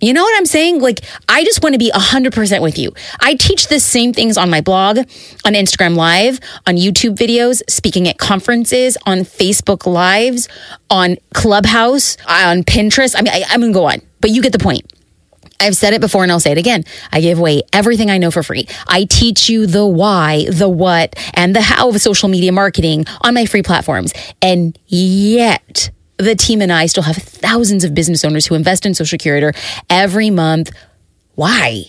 You 0.00 0.12
know 0.12 0.22
what 0.22 0.36
I'm 0.38 0.46
saying? 0.46 0.80
Like, 0.80 1.00
I 1.28 1.42
just 1.44 1.62
want 1.62 1.74
to 1.74 1.78
be 1.78 1.90
100% 1.90 2.62
with 2.62 2.78
you. 2.78 2.92
I 3.20 3.34
teach 3.34 3.66
the 3.66 3.80
same 3.80 4.12
things 4.12 4.36
on 4.36 4.48
my 4.48 4.60
blog, 4.60 4.98
on 4.98 5.54
Instagram 5.54 5.96
Live, 5.96 6.38
on 6.66 6.76
YouTube 6.76 7.16
videos, 7.16 7.62
speaking 7.68 8.06
at 8.06 8.16
conferences, 8.18 8.96
on 9.06 9.18
Facebook 9.18 9.86
Lives, 9.86 10.48
on 10.88 11.16
Clubhouse, 11.34 12.16
on 12.28 12.62
Pinterest. 12.62 13.16
I 13.18 13.22
mean, 13.22 13.32
I, 13.34 13.42
I'm 13.48 13.60
going 13.60 13.72
to 13.72 13.78
go 13.78 13.86
on, 13.86 14.00
but 14.20 14.30
you 14.30 14.40
get 14.40 14.52
the 14.52 14.58
point. 14.60 14.92
I've 15.60 15.76
said 15.76 15.92
it 15.92 16.00
before 16.00 16.22
and 16.22 16.30
I'll 16.30 16.40
say 16.40 16.52
it 16.52 16.58
again. 16.58 16.84
I 17.10 17.20
give 17.20 17.38
away 17.38 17.62
everything 17.72 18.10
I 18.10 18.18
know 18.18 18.30
for 18.30 18.44
free. 18.44 18.68
I 18.86 19.04
teach 19.04 19.48
you 19.48 19.66
the 19.66 19.84
why, 19.86 20.46
the 20.48 20.68
what, 20.68 21.16
and 21.34 21.54
the 21.54 21.60
how 21.60 21.88
of 21.88 22.00
social 22.00 22.28
media 22.28 22.52
marketing 22.52 23.06
on 23.22 23.34
my 23.34 23.46
free 23.46 23.62
platforms. 23.62 24.12
And 24.40 24.78
yet, 24.86 25.90
the 26.18 26.34
team 26.34 26.60
and 26.60 26.72
I 26.72 26.86
still 26.86 27.04
have 27.04 27.16
thousands 27.16 27.84
of 27.84 27.94
business 27.94 28.24
owners 28.24 28.46
who 28.46 28.54
invest 28.54 28.84
in 28.84 28.94
Social 28.94 29.18
Curator 29.18 29.52
every 29.88 30.30
month. 30.30 30.70
Why? 31.34 31.84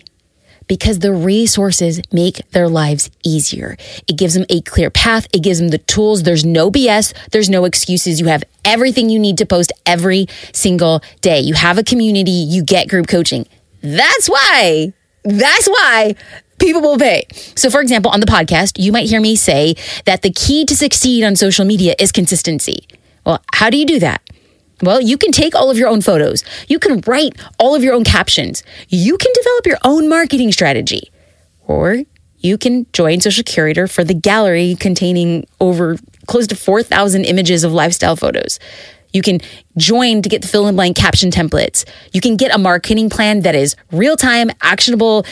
Because 0.68 1.00
the 1.00 1.12
resources 1.12 2.00
make 2.12 2.48
their 2.52 2.70
lives 2.70 3.10
easier. 3.26 3.76
It 4.08 4.18
gives 4.18 4.36
them 4.36 4.46
a 4.50 4.62
clear 4.62 4.92
path. 4.92 5.26
It 5.34 5.42
gives 5.42 5.58
them 5.58 5.70
the 5.70 5.80
tools. 5.80 6.22
There's 6.22 6.46
no 6.46 6.70
BS. 6.70 7.14
There's 7.32 7.50
no 7.50 7.66
excuses. 7.66 8.20
You 8.20 8.28
have 8.28 8.44
everything 8.64 9.10
you 9.10 9.18
need 9.18 9.40
to 9.40 9.48
post 9.48 9.72
every 9.88 10.28
single 10.54 11.02
day. 11.22 11.40
You 11.40 11.56
have 11.56 11.80
a 11.80 11.84
community. 11.84 12.30
You 12.30 12.64
get 12.64 12.88
group 12.88 13.08
coaching. 13.08 13.48
That's 13.82 14.30
why. 14.30 14.94
That's 15.24 15.68
why 15.68 16.16
people 16.60 16.82
will 16.82 17.00
pay. 17.00 17.24
So, 17.56 17.72
for 17.72 17.82
example, 17.82 18.12
on 18.12 18.20
the 18.20 18.28
podcast, 18.28 18.74
you 18.78 18.92
might 18.92 19.10
hear 19.10 19.22
me 19.22 19.36
say 19.36 19.76
that 20.06 20.22
the 20.22 20.32
key 20.32 20.66
to 20.66 20.76
succeed 20.76 21.24
on 21.24 21.36
social 21.36 21.66
media 21.66 21.96
is 21.98 22.12
consistency. 22.12 22.86
Well, 23.26 23.44
how 23.54 23.70
do 23.70 23.78
you 23.78 23.86
do 23.86 24.00
that? 24.00 24.22
Well, 24.82 25.02
you 25.02 25.18
can 25.18 25.32
take 25.32 25.56
all 25.56 25.70
of 25.70 25.78
your 25.78 25.90
own 25.90 26.02
photos. 26.02 26.44
You 26.68 26.80
can 26.80 27.02
write 27.06 27.34
all 27.58 27.76
of 27.76 27.84
your 27.84 27.94
own 27.94 28.04
captions. 28.04 28.64
You 28.88 29.18
can 29.18 29.32
develop 29.34 29.66
your 29.66 29.78
own 29.84 30.08
marketing 30.08 30.52
strategy. 30.52 31.12
Or 31.68 32.04
you 32.38 32.58
can 32.58 32.86
join 32.94 33.20
Social 33.20 33.44
Curator 33.44 33.88
for 33.88 34.04
the 34.04 34.14
gallery 34.14 34.76
containing 34.80 35.46
over 35.60 35.98
close 36.28 36.48
to 36.48 36.56
4,000 36.56 37.26
images 37.26 37.64
of 37.64 37.74
lifestyle 37.74 38.16
photos. 38.16 38.60
You 39.12 39.22
can 39.22 39.42
join 39.76 40.22
to 40.22 40.30
get 40.30 40.44
the 40.44 40.48
fill 40.48 40.68
in 40.68 40.76
blank 40.76 40.96
caption 40.96 41.32
templates. 41.32 41.84
You 42.14 42.22
can 42.22 42.38
get 42.38 42.54
a 42.54 42.58
marketing 42.58 43.10
plan 43.10 43.42
that 43.42 43.56
is 43.56 43.76
real 43.92 44.16
time, 44.16 44.52
actionable, 44.62 45.26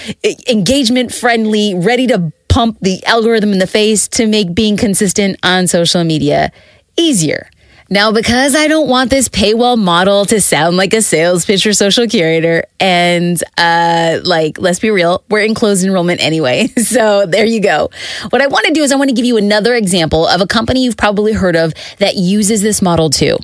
engagement 0.50 1.14
friendly, 1.14 1.76
ready 1.76 2.08
to 2.08 2.34
pump 2.50 2.80
the 2.82 3.06
algorithm 3.06 3.54
in 3.54 3.60
the 3.60 3.68
face 3.68 4.08
to 4.10 4.26
make 4.26 4.54
being 4.56 4.78
consistent 4.78 5.38
on 5.44 5.68
social 5.68 6.04
media 6.04 6.52
easier. 6.98 7.50
Now, 7.90 8.12
because 8.12 8.54
I 8.54 8.68
don't 8.68 8.90
want 8.90 9.10
this 9.10 9.30
paywall 9.30 9.78
model 9.78 10.26
to 10.26 10.42
sound 10.42 10.76
like 10.76 10.94
a 10.94 11.02
sales 11.02 11.46
pitch 11.46 11.64
for 11.64 11.72
Social 11.72 12.06
Curator, 12.08 12.66
and 12.82 13.42
uh, 13.58 14.20
like, 14.24 14.60
let's 14.60 14.80
be 14.80 14.90
real, 14.92 15.24
we're 15.30 15.42
in 15.42 15.54
closed 15.54 15.86
enrollment 15.86 16.22
anyway. 16.22 16.68
So 16.88 17.26
there 17.26 17.46
you 17.46 17.60
go. 17.60 17.90
What 18.30 18.42
I 18.42 18.48
want 18.48 18.66
to 18.68 18.74
do 18.74 18.82
is 18.82 18.94
I 18.94 18.96
want 18.96 19.10
to 19.10 19.16
give 19.16 19.26
you 19.26 19.36
another 19.36 19.76
example 19.76 20.26
of 20.26 20.40
a 20.40 20.48
company 20.48 20.86
you've 20.86 20.96
probably 20.96 21.34
heard 21.34 21.58
of 21.58 21.74
that 22.00 22.16
uses 22.16 22.62
this 22.62 22.82
model 22.82 23.10
too. 23.10 23.38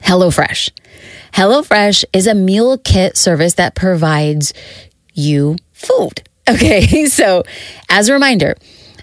HelloFresh. 0.00 0.70
HelloFresh 1.34 2.04
is 2.14 2.26
a 2.26 2.34
meal 2.34 2.78
kit 2.78 3.18
service 3.18 3.54
that 3.54 3.74
provides 3.74 4.54
you 5.14 5.56
food. 5.72 6.22
Okay, 6.48 7.04
so 7.04 7.42
as 7.90 8.08
a 8.08 8.14
reminder, 8.14 8.56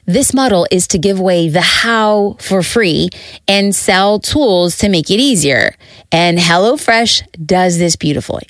this 0.05 0.33
model 0.33 0.67
is 0.71 0.87
to 0.87 0.97
give 0.97 1.19
away 1.19 1.49
the 1.49 1.61
how 1.61 2.37
for 2.39 2.61
free 2.61 3.09
and 3.47 3.75
sell 3.75 4.19
tools 4.19 4.77
to 4.77 4.89
make 4.89 5.09
it 5.09 5.19
easier. 5.19 5.75
And 6.11 6.37
HelloFresh 6.37 7.45
does 7.45 7.77
this 7.77 7.95
beautifully. 7.95 8.47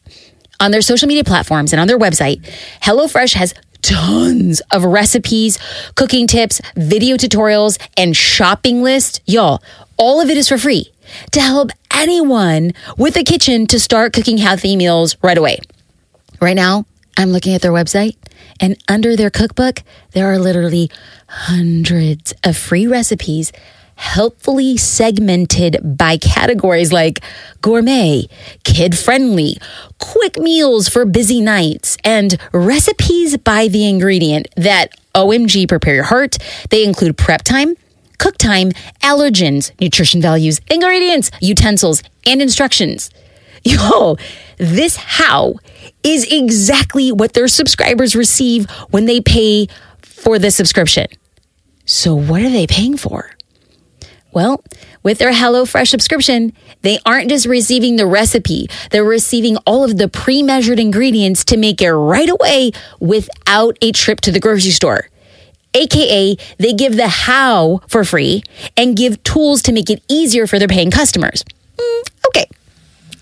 On 0.60 0.72
their 0.72 0.82
social 0.82 1.08
media 1.08 1.24
platforms 1.24 1.74
and 1.74 1.80
on 1.80 1.88
their 1.88 2.00
website, 2.00 2.42
HelloFresh 2.82 3.34
has 3.34 3.54
tons 3.82 4.62
of 4.72 4.84
recipes, 4.84 5.60
cooking 5.96 6.28
tips, 6.28 6.60
video 6.76 7.18
tutorials, 7.18 7.78
and 7.98 8.16
shopping 8.16 8.82
lists. 8.82 9.20
Y'all, 9.26 9.62
all 9.98 10.22
of 10.22 10.30
it 10.30 10.38
is 10.38 10.50
for 10.50 10.58
free 10.58 10.92
to 11.32 11.40
help 11.40 11.70
anyone 11.94 12.74
with 12.98 13.16
a 13.16 13.24
kitchen 13.24 13.68
to 13.68 13.80
start 13.80 14.12
cooking 14.12 14.38
healthy 14.38 14.76
meals 14.76 15.16
right 15.22 15.38
away. 15.38 15.60
Right 16.42 16.56
now, 16.56 16.86
I'm 17.18 17.30
looking 17.30 17.54
at 17.54 17.62
their 17.62 17.72
website, 17.72 18.16
and 18.60 18.82
under 18.88 19.16
their 19.16 19.30
cookbook, 19.30 19.84
there 20.12 20.32
are 20.32 20.40
literally 20.40 20.90
hundreds 21.28 22.34
of 22.44 22.58
free 22.58 22.88
recipes 22.88 23.52
helpfully 23.96 24.78
segmented 24.78 25.98
by 25.98 26.18
categories 26.18 26.92
like 26.92 27.20
gourmet, 27.62 28.28
kid 28.64 28.98
friendly, 28.98 29.58
quick 30.00 30.38
meals 30.38 30.90
for 30.90 31.06
busy 31.06 31.42
nights, 31.42 31.98
and 32.04 32.38
recipes 32.52 33.38
by 33.38 33.68
the 33.68 33.88
ingredient 33.88 34.48
that 34.56 34.90
OMG 35.14 35.68
prepare 35.68 35.96
your 35.96 36.04
heart. 36.04 36.38
They 36.70 36.84
include 36.84 37.18
prep 37.18 37.44
time, 37.44 37.76
cook 38.18 38.38
time, 38.38 38.72
allergens, 39.02 39.72
nutrition 39.80 40.22
values, 40.22 40.60
ingredients, 40.70 41.32
utensils, 41.40 42.04
and 42.26 42.42
instructions. 42.42 43.10
Yo, 43.68 44.16
this 44.58 44.96
how 44.96 45.56
is 46.04 46.32
exactly 46.32 47.12
what 47.12 47.34
their 47.34 47.48
subscribers 47.48 48.16
receive 48.16 48.70
when 48.92 49.06
they 49.06 49.22
pay 49.22 49.68
for 50.04 50.38
the 50.38 50.52
subscription. 50.52 51.08
So, 51.86 52.14
what 52.14 52.44
are 52.44 52.50
they 52.50 52.68
paying 52.68 52.96
for? 52.96 53.32
Well, 54.32 54.64
with 55.02 55.18
their 55.18 55.32
HelloFresh 55.32 55.88
subscription, 55.88 56.54
they 56.84 57.00
aren't 57.08 57.30
just 57.30 57.48
receiving 57.48 57.96
the 57.96 58.06
recipe, 58.06 58.68
they're 58.92 59.04
receiving 59.04 59.58
all 59.66 59.84
of 59.84 59.98
the 59.98 60.10
pre 60.10 60.44
measured 60.44 60.80
ingredients 60.80 61.44
to 61.46 61.58
make 61.58 61.82
it 61.82 61.92
right 61.92 62.30
away 62.30 62.72
without 63.00 63.80
a 63.82 63.92
trip 63.92 64.22
to 64.22 64.32
the 64.32 64.40
grocery 64.40 64.72
store. 64.72 65.10
AKA, 65.74 66.38
they 66.60 66.74
give 66.74 66.98
the 66.98 67.08
how 67.08 67.82
for 67.88 68.04
free 68.04 68.44
and 68.78 68.96
give 68.96 69.24
tools 69.24 69.64
to 69.64 69.72
make 69.72 69.90
it 69.90 70.04
easier 70.08 70.46
for 70.46 70.60
their 70.60 70.68
paying 70.68 70.92
customers. 70.92 71.44
Mm, 71.78 72.04
okay. 72.28 72.46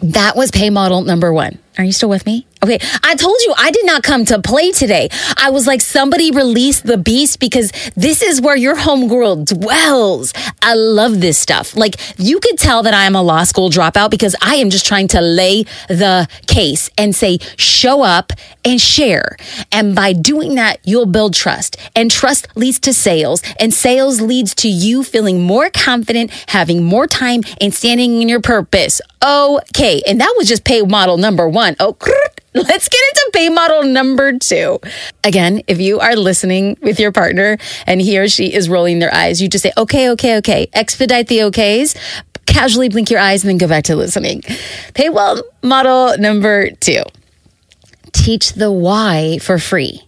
That 0.04 0.36
was 0.36 0.52
pay 0.52 0.70
model 0.70 1.02
number 1.02 1.32
one. 1.32 1.60
Are 1.78 1.84
you 1.86 1.94
still 1.94 2.10
with 2.10 2.26
me? 2.26 2.46
Okay. 2.64 2.80
I 3.04 3.16
told 3.16 3.38
you 3.42 3.54
I 3.58 3.72
did 3.72 3.86
not 3.86 4.04
come 4.04 4.24
to 4.26 4.42
play 4.42 4.72
today. 4.72 5.10
I 5.36 5.50
was 5.50 5.68
like, 5.68 5.82
somebody 5.82 6.32
release 6.32 6.80
the 6.80 6.98
beast 6.98 7.42
because 7.42 7.72
this 7.98 8.22
is 8.22 8.40
where 8.40 8.56
your 8.56 8.78
homegirl 8.78 9.46
dwells. 9.46 10.34
I 10.62 10.74
love 10.76 11.20
this 11.20 11.38
stuff. 11.38 11.76
Like, 11.76 12.00
you 12.18 12.40
could 12.40 12.58
tell 12.58 12.84
that 12.84 12.94
I 12.94 13.04
am 13.04 13.16
a 13.16 13.22
law 13.22 13.44
school 13.44 13.70
dropout 13.70 14.12
because 14.12 14.34
I 14.42 14.56
am 14.56 14.70
just 14.70 14.86
trying 14.86 15.10
to 15.10 15.20
lay 15.20 15.64
the 15.90 16.30
case 16.48 16.90
and 16.98 17.14
say, 17.14 17.40
show 17.58 18.02
up 18.02 18.32
and 18.64 18.80
share. 18.80 19.36
And 19.74 19.94
by 19.94 20.14
doing 20.14 20.56
that, 20.56 20.80
you'll 20.86 21.06
build 21.06 21.34
trust. 21.34 21.76
And 21.98 22.10
trust 22.10 22.48
leads 22.56 22.80
to 22.82 22.94
sales. 22.94 23.44
And 23.60 23.74
sales 23.74 24.22
leads 24.22 24.56
to 24.56 24.70
you 24.70 25.04
feeling 25.04 25.42
more 25.42 25.70
confident, 25.70 26.32
having 26.48 26.82
more 26.82 27.08
time, 27.08 27.42
and 27.60 27.74
standing 27.74 28.22
in 28.22 28.30
your 28.30 28.40
purpose. 28.40 29.02
Okay. 29.22 30.02
And 30.08 30.22
that 30.22 30.34
was 30.38 30.48
just 30.48 30.64
pay 30.64 30.82
model 30.82 31.18
number 31.18 31.50
one. 31.50 31.76
Oh, 31.80 31.98
let's 32.56 32.88
get 32.90 33.02
into 33.10 33.30
pay 33.34 33.50
model 33.50 33.84
number 33.84 34.38
two. 34.38 34.80
Again, 35.24 35.62
if 35.68 35.80
you 35.80 36.00
are 36.00 36.16
listening 36.16 36.78
with 36.82 37.00
your 37.00 37.12
partner 37.12 37.58
and 37.88 38.02
he 38.02 38.18
or 38.20 38.28
she 38.28 38.54
is 38.54 38.70
rolling 38.70 39.00
their 39.00 39.14
eyes, 39.14 39.42
you 39.42 39.48
just 39.50 39.64
say, 39.64 39.72
okay, 39.78 40.10
okay, 40.12 40.38
okay, 40.38 40.68
expedite 40.74 41.28
the 41.28 41.40
okays. 41.40 41.96
casually 42.46 42.90
blink 42.90 43.10
your 43.10 43.20
eyes 43.20 43.44
and 43.44 43.50
then 43.50 43.58
go 43.58 43.68
back 43.68 43.86
to 43.86 43.96
listening. 43.96 44.42
Paywall 44.94 45.42
model 45.62 46.18
number 46.18 46.70
two 46.72 47.04
teach 48.12 48.54
the 48.54 48.72
why 48.72 49.40
for 49.40 49.58
free 49.58 50.02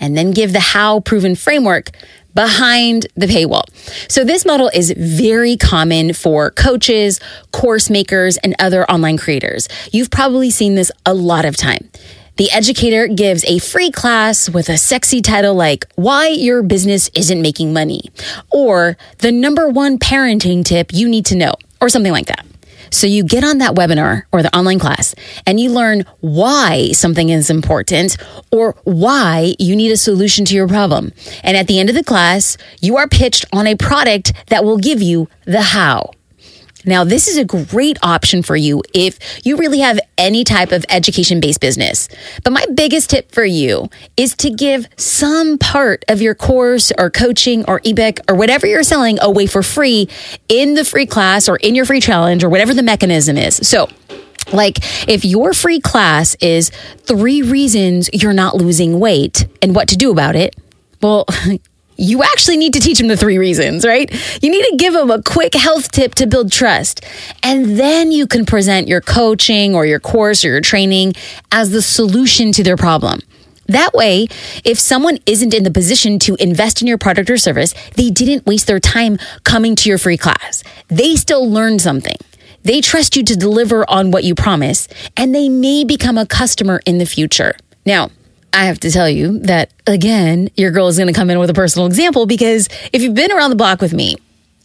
and 0.00 0.16
then 0.16 0.30
give 0.30 0.52
the 0.52 0.60
how 0.60 1.00
proven 1.00 1.34
framework 1.36 1.90
behind 2.34 3.06
the 3.16 3.26
paywall. 3.26 3.64
So 4.10 4.24
this 4.24 4.44
model 4.44 4.70
is 4.74 4.92
very 4.96 5.56
common 5.56 6.12
for 6.12 6.50
coaches, 6.50 7.20
course 7.52 7.90
makers, 7.90 8.36
and 8.38 8.54
other 8.58 8.90
online 8.90 9.18
creators. 9.18 9.68
You've 9.92 10.10
probably 10.10 10.50
seen 10.50 10.74
this 10.74 10.90
a 11.06 11.14
lot 11.14 11.44
of 11.44 11.56
time. 11.56 11.90
The 12.36 12.50
educator 12.50 13.08
gives 13.08 13.44
a 13.44 13.58
free 13.58 13.90
class 13.90 14.48
with 14.48 14.70
a 14.70 14.78
sexy 14.78 15.20
title 15.20 15.54
like 15.54 15.86
Why 15.96 16.28
Your 16.28 16.62
Business 16.62 17.10
Isn't 17.14 17.42
Making 17.42 17.74
Money 17.74 18.10
or 18.50 18.96
The 19.18 19.30
Number 19.30 19.68
One 19.68 19.98
Parenting 19.98 20.64
Tip 20.64 20.92
You 20.94 21.08
Need 21.08 21.26
to 21.26 21.36
Know 21.36 21.52
or 21.80 21.90
something 21.90 22.12
like 22.12 22.26
that. 22.26 22.46
So 22.92 23.06
you 23.06 23.24
get 23.24 23.42
on 23.42 23.58
that 23.58 23.74
webinar 23.74 24.24
or 24.30 24.42
the 24.42 24.56
online 24.56 24.78
class 24.78 25.14
and 25.46 25.58
you 25.58 25.70
learn 25.70 26.04
why 26.20 26.92
something 26.92 27.30
is 27.30 27.50
important 27.50 28.16
or 28.52 28.76
why 28.84 29.54
you 29.58 29.74
need 29.74 29.90
a 29.90 29.96
solution 29.96 30.44
to 30.44 30.54
your 30.54 30.68
problem. 30.68 31.12
And 31.42 31.56
at 31.56 31.66
the 31.66 31.80
end 31.80 31.88
of 31.88 31.96
the 31.96 32.04
class, 32.04 32.56
you 32.80 32.96
are 32.98 33.08
pitched 33.08 33.46
on 33.52 33.66
a 33.66 33.76
product 33.76 34.32
that 34.48 34.64
will 34.64 34.78
give 34.78 35.02
you 35.02 35.28
the 35.46 35.62
how. 35.62 36.10
Now, 36.84 37.04
this 37.04 37.28
is 37.28 37.36
a 37.36 37.44
great 37.44 37.98
option 38.02 38.42
for 38.42 38.56
you 38.56 38.82
if 38.94 39.18
you 39.44 39.56
really 39.56 39.80
have 39.80 40.00
any 40.18 40.44
type 40.44 40.72
of 40.72 40.84
education 40.88 41.40
based 41.40 41.60
business. 41.60 42.08
But 42.44 42.52
my 42.52 42.64
biggest 42.74 43.10
tip 43.10 43.32
for 43.32 43.44
you 43.44 43.88
is 44.16 44.34
to 44.36 44.50
give 44.50 44.86
some 44.96 45.58
part 45.58 46.04
of 46.08 46.20
your 46.20 46.34
course 46.34 46.92
or 46.98 47.10
coaching 47.10 47.64
or 47.66 47.80
ebook 47.84 48.18
or 48.28 48.34
whatever 48.34 48.66
you're 48.66 48.82
selling 48.82 49.18
away 49.20 49.46
for 49.46 49.62
free 49.62 50.08
in 50.48 50.74
the 50.74 50.84
free 50.84 51.06
class 51.06 51.48
or 51.48 51.56
in 51.56 51.74
your 51.74 51.84
free 51.84 52.00
challenge 52.00 52.44
or 52.44 52.48
whatever 52.48 52.74
the 52.74 52.82
mechanism 52.82 53.36
is. 53.36 53.56
So, 53.66 53.88
like, 54.52 54.78
if 55.08 55.24
your 55.24 55.52
free 55.52 55.80
class 55.80 56.34
is 56.40 56.70
three 56.98 57.42
reasons 57.42 58.10
you're 58.12 58.32
not 58.32 58.56
losing 58.56 58.98
weight 58.98 59.46
and 59.62 59.74
what 59.74 59.88
to 59.88 59.96
do 59.96 60.10
about 60.10 60.36
it, 60.36 60.56
well, 61.00 61.26
you 61.96 62.22
actually 62.22 62.56
need 62.56 62.72
to 62.74 62.80
teach 62.80 62.98
them 62.98 63.08
the 63.08 63.16
three 63.16 63.38
reasons, 63.38 63.84
right? 63.84 64.10
You 64.42 64.50
need 64.50 64.64
to 64.70 64.76
give 64.76 64.94
them 64.94 65.10
a 65.10 65.22
quick 65.22 65.54
health 65.54 65.90
tip 65.92 66.14
to 66.16 66.26
build 66.26 66.50
trust. 66.50 67.04
And 67.42 67.78
then 67.78 68.12
you 68.12 68.26
can 68.26 68.46
present 68.46 68.88
your 68.88 69.00
coaching 69.00 69.74
or 69.74 69.86
your 69.86 70.00
course 70.00 70.44
or 70.44 70.48
your 70.48 70.60
training 70.60 71.14
as 71.50 71.70
the 71.70 71.82
solution 71.82 72.52
to 72.52 72.62
their 72.62 72.76
problem. 72.76 73.20
That 73.66 73.94
way, 73.94 74.26
if 74.64 74.78
someone 74.78 75.18
isn't 75.24 75.54
in 75.54 75.62
the 75.62 75.70
position 75.70 76.18
to 76.20 76.34
invest 76.36 76.82
in 76.82 76.88
your 76.88 76.98
product 76.98 77.30
or 77.30 77.38
service, 77.38 77.74
they 77.94 78.10
didn't 78.10 78.46
waste 78.46 78.66
their 78.66 78.80
time 78.80 79.18
coming 79.44 79.76
to 79.76 79.88
your 79.88 79.98
free 79.98 80.16
class. 80.16 80.64
They 80.88 81.16
still 81.16 81.48
learned 81.48 81.80
something. 81.80 82.16
They 82.64 82.80
trust 82.80 83.16
you 83.16 83.24
to 83.24 83.36
deliver 83.36 83.88
on 83.90 84.10
what 84.10 84.24
you 84.24 84.34
promise, 84.34 84.88
and 85.16 85.34
they 85.34 85.48
may 85.48 85.84
become 85.84 86.18
a 86.18 86.26
customer 86.26 86.80
in 86.86 86.98
the 86.98 87.06
future. 87.06 87.54
Now, 87.86 88.10
I 88.52 88.64
have 88.66 88.80
to 88.80 88.90
tell 88.90 89.08
you 89.08 89.38
that 89.40 89.72
again, 89.86 90.50
your 90.56 90.70
girl 90.70 90.88
is 90.88 90.98
going 90.98 91.08
to 91.08 91.12
come 91.12 91.30
in 91.30 91.38
with 91.38 91.50
a 91.50 91.54
personal 91.54 91.86
example 91.86 92.26
because 92.26 92.68
if 92.92 93.02
you've 93.02 93.14
been 93.14 93.32
around 93.32 93.50
the 93.50 93.56
block 93.56 93.80
with 93.80 93.92
me, 93.92 94.16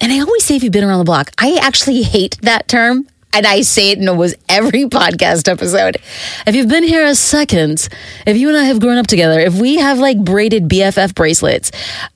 and 0.02 0.12
I 0.12 0.19
always 0.19 0.43
say 0.43 0.56
if 0.56 0.63
you've 0.63 0.73
been 0.73 0.84
around 0.84 1.00
the 1.00 1.06
block, 1.06 1.32
I 1.38 1.60
actually 1.62 2.04
hate 2.04 2.38
that 2.41 2.67
term. 2.67 3.08
And 3.34 3.45
I 3.45 3.62
say 3.62 3.91
it 3.91 4.00
in 4.00 4.08
almost 4.08 4.36
every 4.50 4.86
podcast 4.86 5.47
episode. 5.47 5.97
If 6.47 6.56
you've 6.56 6.69
been 6.69 6.84
here 6.84 7.06
a 7.06 7.13
second, 7.13 7.88
if 8.26 8.38
you 8.38 8.47
and 8.47 8.58
I 8.58 8.63
have 8.63 8.80
grown 8.80 8.97
up 8.97 9.08
together, 9.08 9.39
if 9.39 9.60
we 9.60 9.78
have 9.78 10.00
like 10.00 10.17
braided 10.17 10.69
BFF 10.69 11.13
bracelets, 11.13 11.71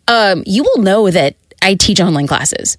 um, 0.07 0.43
you 0.45 0.63
will 0.63 0.81
know 0.81 1.11
that 1.11 1.35
I 1.61 1.75
teach 1.75 1.99
online 1.99 2.27
classes. 2.27 2.75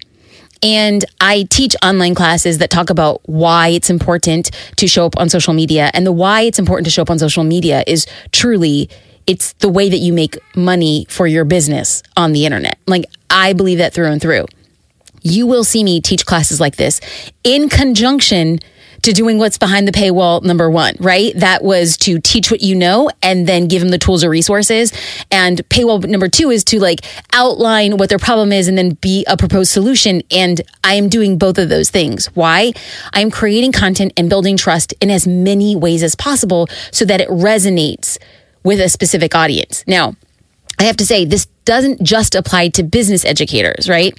And 0.63 1.03
I 1.19 1.45
teach 1.49 1.75
online 1.83 2.15
classes 2.15 2.59
that 2.59 2.69
talk 2.69 2.89
about 2.89 3.21
why 3.27 3.67
it's 3.67 3.89
important 3.89 4.49
to 4.77 4.87
show 4.87 5.05
up 5.05 5.17
on 5.17 5.27
social 5.27 5.53
media. 5.53 5.91
And 5.93 6.07
the 6.07 6.11
why 6.13 6.41
it's 6.41 6.57
important 6.57 6.85
to 6.85 6.91
show 6.91 7.01
up 7.01 7.09
on 7.09 7.19
social 7.19 7.43
media 7.43 7.83
is 7.85 8.07
truly 8.31 8.89
it's 9.27 9.53
the 9.53 9.69
way 9.69 9.89
that 9.89 9.97
you 9.97 10.13
make 10.13 10.37
money 10.55 11.05
for 11.09 11.27
your 11.27 11.43
business 11.43 12.01
on 12.15 12.31
the 12.31 12.45
internet. 12.45 12.79
Like 12.87 13.05
I 13.29 13.53
believe 13.53 13.77
that 13.79 13.93
through 13.93 14.07
and 14.07 14.21
through. 14.21 14.45
You 15.21 15.47
will 15.47 15.63
see 15.63 15.83
me 15.83 16.01
teach 16.01 16.25
classes 16.25 16.59
like 16.59 16.77
this 16.77 16.99
in 17.43 17.69
conjunction 17.69 18.59
to 19.03 19.11
doing 19.11 19.37
what's 19.37 19.57
behind 19.57 19.87
the 19.87 19.91
paywall 19.91 20.41
number 20.43 20.69
one, 20.69 20.95
right? 20.99 21.33
That 21.35 21.63
was 21.63 21.97
to 21.97 22.19
teach 22.19 22.49
what 22.49 22.61
you 22.61 22.75
know 22.75 23.09
and 23.21 23.47
then 23.47 23.67
give 23.67 23.81
them 23.81 23.89
the 23.89 23.97
tools 23.97 24.23
or 24.23 24.29
resources. 24.29 24.91
And 25.29 25.57
paywall 25.69 26.05
number 26.05 26.29
two 26.29 26.49
is 26.49 26.63
to 26.65 26.79
like 26.79 27.01
outline 27.33 27.97
what 27.97 28.09
their 28.09 28.19
problem 28.19 28.51
is 28.51 28.67
and 28.67 28.77
then 28.77 28.91
be 28.91 29.25
a 29.27 29.37
proposed 29.37 29.71
solution. 29.71 30.21
And 30.31 30.61
I 30.83 30.95
am 30.95 31.09
doing 31.09 31.37
both 31.37 31.57
of 31.57 31.69
those 31.69 31.89
things. 31.89 32.27
Why? 32.27 32.73
I'm 33.13 33.29
creating 33.29 33.73
content 33.73 34.13
and 34.15 34.29
building 34.29 34.57
trust 34.57 34.93
in 35.01 35.11
as 35.11 35.27
many 35.27 35.75
ways 35.75 36.01
as 36.01 36.15
possible 36.15 36.67
so 36.91 37.05
that 37.05 37.19
it 37.21 37.29
resonates 37.29 38.17
with 38.63 38.79
a 38.79 38.87
specific 38.87 39.35
audience. 39.35 39.83
Now, 39.85 40.15
I 40.79 40.83
have 40.83 40.97
to 40.97 41.05
say, 41.05 41.25
this 41.25 41.47
doesn't 41.65 42.01
just 42.03 42.35
apply 42.35 42.69
to 42.69 42.83
business 42.83 43.25
educators, 43.25 43.89
right? 43.89 44.13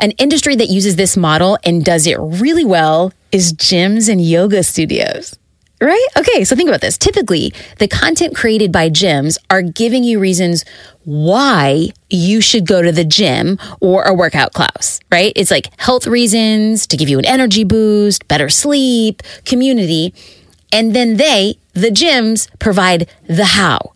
An 0.00 0.12
industry 0.12 0.56
that 0.56 0.68
uses 0.68 0.96
this 0.96 1.16
model 1.16 1.58
and 1.64 1.84
does 1.84 2.06
it 2.06 2.18
really 2.18 2.64
well 2.64 3.12
is 3.32 3.52
gyms 3.52 4.08
and 4.08 4.24
yoga 4.24 4.62
studios. 4.62 5.36
Right? 5.82 6.06
Okay, 6.14 6.44
so 6.44 6.54
think 6.54 6.68
about 6.68 6.82
this. 6.82 6.98
Typically, 6.98 7.54
the 7.78 7.88
content 7.88 8.36
created 8.36 8.70
by 8.70 8.90
gyms 8.90 9.38
are 9.48 9.62
giving 9.62 10.04
you 10.04 10.20
reasons 10.20 10.62
why 11.04 11.88
you 12.10 12.42
should 12.42 12.66
go 12.66 12.82
to 12.82 12.92
the 12.92 13.04
gym 13.04 13.58
or 13.80 14.04
a 14.04 14.12
workout 14.12 14.52
class, 14.52 15.00
right? 15.10 15.32
It's 15.34 15.50
like 15.50 15.70
health 15.80 16.06
reasons 16.06 16.86
to 16.88 16.98
give 16.98 17.08
you 17.08 17.18
an 17.18 17.24
energy 17.24 17.64
boost, 17.64 18.28
better 18.28 18.50
sleep, 18.50 19.22
community. 19.46 20.12
And 20.70 20.94
then 20.94 21.16
they, 21.16 21.56
the 21.72 21.88
gyms, 21.88 22.50
provide 22.58 23.08
the 23.26 23.46
how 23.46 23.94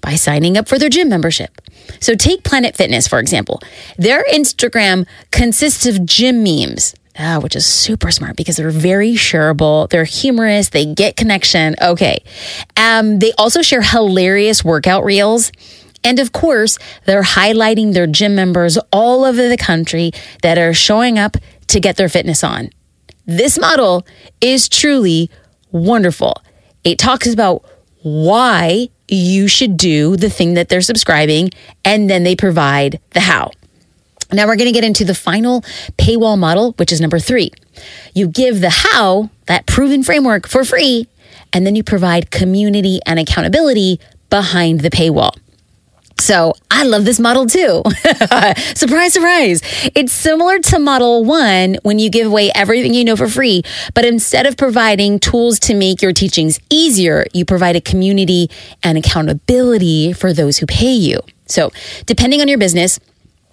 by 0.00 0.14
signing 0.14 0.56
up 0.56 0.68
for 0.68 0.78
their 0.78 0.88
gym 0.88 1.08
membership. 1.08 1.60
So 2.00 2.14
take 2.14 2.44
Planet 2.44 2.76
Fitness, 2.76 3.08
for 3.08 3.18
example. 3.18 3.60
Their 3.96 4.24
Instagram 4.32 5.06
consists 5.30 5.86
of 5.86 6.04
gym 6.04 6.42
memes. 6.42 6.94
Ah, 7.18 7.38
which 7.38 7.56
is 7.56 7.66
super 7.66 8.10
smart 8.10 8.36
because 8.36 8.56
they're 8.56 8.70
very 8.70 9.12
shareable. 9.12 9.90
They're 9.90 10.04
humorous. 10.04 10.70
They 10.70 10.86
get 10.86 11.16
connection. 11.16 11.74
Okay. 11.82 12.24
Um, 12.76 13.18
they 13.18 13.32
also 13.32 13.62
share 13.62 13.82
hilarious 13.82 14.64
workout 14.64 15.04
reels. 15.04 15.52
And 16.02 16.18
of 16.18 16.32
course, 16.32 16.78
they're 17.04 17.22
highlighting 17.22 17.92
their 17.92 18.06
gym 18.06 18.34
members 18.34 18.78
all 18.92 19.24
over 19.24 19.48
the 19.48 19.58
country 19.58 20.12
that 20.42 20.56
are 20.56 20.72
showing 20.72 21.18
up 21.18 21.36
to 21.66 21.80
get 21.80 21.96
their 21.96 22.08
fitness 22.08 22.42
on. 22.42 22.70
This 23.26 23.58
model 23.58 24.06
is 24.40 24.68
truly 24.68 25.30
wonderful. 25.72 26.34
It 26.84 26.98
talks 26.98 27.26
about 27.30 27.64
why 28.02 28.88
you 29.12 29.48
should 29.48 29.76
do 29.76 30.16
the 30.16 30.30
thing 30.30 30.54
that 30.54 30.68
they're 30.68 30.80
subscribing, 30.80 31.50
and 31.84 32.08
then 32.08 32.22
they 32.22 32.36
provide 32.36 33.00
the 33.10 33.20
how. 33.20 33.50
Now 34.32 34.46
we're 34.46 34.56
going 34.56 34.68
to 34.68 34.72
get 34.72 34.84
into 34.84 35.04
the 35.04 35.14
final 35.14 35.62
paywall 35.98 36.38
model, 36.38 36.72
which 36.72 36.92
is 36.92 37.00
number 37.00 37.18
three. 37.18 37.50
You 38.14 38.28
give 38.28 38.60
the 38.60 38.70
how, 38.70 39.30
that 39.46 39.66
proven 39.66 40.02
framework 40.02 40.46
for 40.46 40.64
free, 40.64 41.08
and 41.52 41.66
then 41.66 41.74
you 41.74 41.82
provide 41.82 42.30
community 42.30 43.00
and 43.06 43.18
accountability 43.18 43.98
behind 44.28 44.80
the 44.80 44.90
paywall. 44.90 45.36
So 46.20 46.52
I 46.70 46.84
love 46.84 47.06
this 47.06 47.18
model 47.18 47.46
too. 47.46 47.82
surprise, 48.74 49.14
surprise. 49.14 49.62
It's 49.94 50.12
similar 50.12 50.58
to 50.58 50.78
model 50.78 51.24
one 51.24 51.78
when 51.82 51.98
you 51.98 52.10
give 52.10 52.26
away 52.26 52.52
everything 52.54 52.92
you 52.92 53.04
know 53.04 53.16
for 53.16 53.26
free, 53.26 53.62
but 53.94 54.04
instead 54.04 54.46
of 54.46 54.56
providing 54.56 55.18
tools 55.18 55.58
to 55.60 55.74
make 55.74 56.02
your 56.02 56.12
teachings 56.12 56.60
easier, 56.68 57.24
you 57.32 57.44
provide 57.46 57.74
a 57.74 57.80
community 57.80 58.50
and 58.82 58.98
accountability 58.98 60.12
for 60.12 60.32
those 60.34 60.58
who 60.58 60.66
pay 60.66 60.92
you. 60.92 61.20
So 61.46 61.72
depending 62.06 62.40
on 62.42 62.48
your 62.48 62.58
business, 62.58 63.00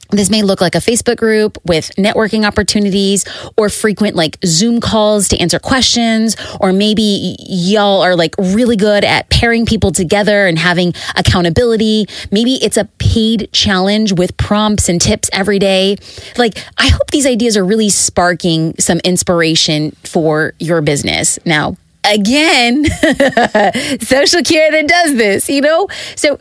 this 0.10 0.30
may 0.30 0.42
look 0.42 0.62
like 0.62 0.76
a 0.76 0.80
Facebook 0.80 1.18
group 1.18 1.58
with 1.66 1.92
networking 1.98 2.46
opportunities 2.46 3.26
or 3.58 3.70
frequent 3.70 4.16
like 4.16 4.38
Zoom 4.46 4.80
calls 4.80 5.28
to 5.30 5.38
answer 5.38 5.60
questions. 5.60 6.36
Or 6.60 6.72
maybe 6.72 7.36
y'all 7.40 8.02
are 8.02 8.16
like 8.16 8.36
really 8.38 8.76
good 8.76 9.04
at 9.04 9.30
pairing 9.30 9.66
people 9.66 9.92
together 9.92 10.48
and 10.48 10.58
having 10.58 10.94
accountability. 11.16 12.08
Maybe 12.32 12.56
it's 12.56 12.78
a 12.78 12.86
paid 13.00 13.50
challenge 13.52 14.14
with 14.14 14.38
prompts 14.38 14.90
and 14.90 15.02
tips 15.02 15.30
every 15.34 15.60
day. 15.60 15.98
Like, 16.38 16.58
I 16.78 16.88
hope 16.88 17.12
these 17.12 17.26
ideas 17.26 17.58
are 17.58 17.66
really 17.66 17.90
sparking 17.90 18.76
some 18.80 19.00
inspiration 19.00 19.92
for 20.04 20.54
your 20.60 20.82
business. 20.82 21.40
Now, 21.46 21.78
again, 22.04 22.86
Social 24.02 24.42
Curator 24.44 24.88
does 24.88 25.16
this, 25.16 25.50
you 25.50 25.62
know? 25.62 25.88
So, 26.16 26.38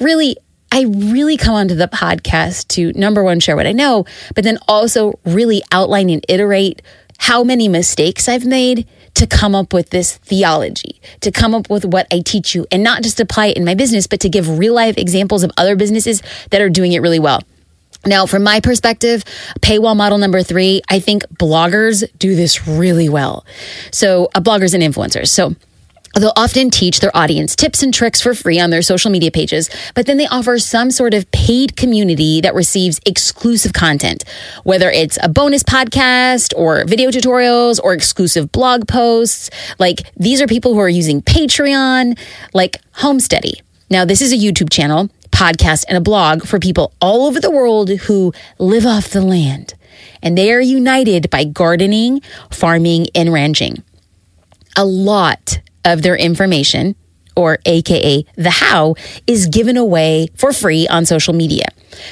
really, 0.00 0.36
I 0.72 0.82
really 0.82 1.36
come 1.36 1.54
onto 1.54 1.74
the 1.74 1.88
podcast 1.88 2.68
to 2.68 2.92
number 2.98 3.22
one, 3.22 3.40
share 3.40 3.56
what 3.56 3.66
I 3.66 3.72
know, 3.72 4.04
but 4.34 4.44
then 4.44 4.58
also 4.68 5.18
really 5.24 5.62
outline 5.72 6.10
and 6.10 6.24
iterate 6.28 6.82
how 7.18 7.44
many 7.44 7.68
mistakes 7.68 8.28
I've 8.28 8.44
made 8.44 8.86
to 9.14 9.26
come 9.26 9.54
up 9.54 9.72
with 9.72 9.90
this 9.90 10.16
theology, 10.18 11.00
to 11.20 11.30
come 11.30 11.54
up 11.54 11.70
with 11.70 11.84
what 11.86 12.06
I 12.12 12.20
teach 12.20 12.54
you 12.54 12.66
and 12.70 12.82
not 12.82 13.02
just 13.02 13.18
apply 13.18 13.46
it 13.46 13.56
in 13.56 13.64
my 13.64 13.74
business, 13.74 14.06
but 14.06 14.20
to 14.20 14.28
give 14.28 14.58
real 14.58 14.74
life 14.74 14.98
examples 14.98 15.42
of 15.42 15.50
other 15.56 15.76
businesses 15.76 16.22
that 16.50 16.60
are 16.60 16.68
doing 16.68 16.92
it 16.92 17.00
really 17.00 17.18
well. 17.18 17.40
Now, 18.04 18.26
from 18.26 18.42
my 18.44 18.60
perspective, 18.60 19.24
paywall 19.60 19.96
model 19.96 20.18
number 20.18 20.42
three, 20.42 20.82
I 20.88 21.00
think 21.00 21.24
bloggers 21.28 22.04
do 22.18 22.36
this 22.36 22.68
really 22.68 23.08
well. 23.08 23.44
So, 23.90 24.28
uh, 24.34 24.40
bloggers 24.40 24.74
and 24.74 24.82
influencers. 24.82 25.28
So, 25.28 25.56
They'll 26.18 26.32
often 26.34 26.70
teach 26.70 27.00
their 27.00 27.14
audience 27.14 27.54
tips 27.54 27.82
and 27.82 27.92
tricks 27.92 28.20
for 28.20 28.34
free 28.34 28.58
on 28.58 28.70
their 28.70 28.82
social 28.82 29.10
media 29.10 29.30
pages, 29.30 29.68
but 29.94 30.06
then 30.06 30.16
they 30.16 30.26
offer 30.26 30.58
some 30.58 30.90
sort 30.90 31.12
of 31.12 31.30
paid 31.30 31.76
community 31.76 32.40
that 32.40 32.54
receives 32.54 33.00
exclusive 33.04 33.74
content, 33.74 34.24
whether 34.64 34.90
it's 34.90 35.18
a 35.22 35.28
bonus 35.28 35.62
podcast 35.62 36.54
or 36.56 36.84
video 36.86 37.10
tutorials 37.10 37.78
or 37.82 37.92
exclusive 37.92 38.50
blog 38.50 38.88
posts. 38.88 39.50
Like 39.78 40.10
these 40.16 40.40
are 40.40 40.46
people 40.46 40.72
who 40.72 40.80
are 40.80 40.88
using 40.88 41.20
Patreon, 41.20 42.18
like 42.54 42.78
Homesteady. 42.94 43.60
Now, 43.90 44.04
this 44.04 44.22
is 44.22 44.32
a 44.32 44.36
YouTube 44.36 44.70
channel, 44.70 45.10
podcast, 45.30 45.84
and 45.88 45.98
a 45.98 46.00
blog 46.00 46.44
for 46.44 46.58
people 46.58 46.92
all 47.00 47.26
over 47.26 47.40
the 47.40 47.50
world 47.50 47.90
who 47.90 48.32
live 48.58 48.86
off 48.86 49.10
the 49.10 49.20
land. 49.20 49.74
And 50.22 50.36
they 50.36 50.52
are 50.52 50.60
united 50.60 51.30
by 51.30 51.44
gardening, 51.44 52.22
farming, 52.50 53.08
and 53.14 53.32
ranching. 53.32 53.82
A 54.76 54.84
lot 54.84 55.60
of 55.86 56.02
their 56.02 56.16
information, 56.16 56.96
or 57.36 57.58
AKA 57.64 58.24
the 58.34 58.50
how, 58.50 58.94
is 59.26 59.46
given 59.46 59.76
away 59.76 60.28
for 60.34 60.52
free 60.52 60.88
on 60.88 61.06
social 61.06 61.32
media. 61.32 61.66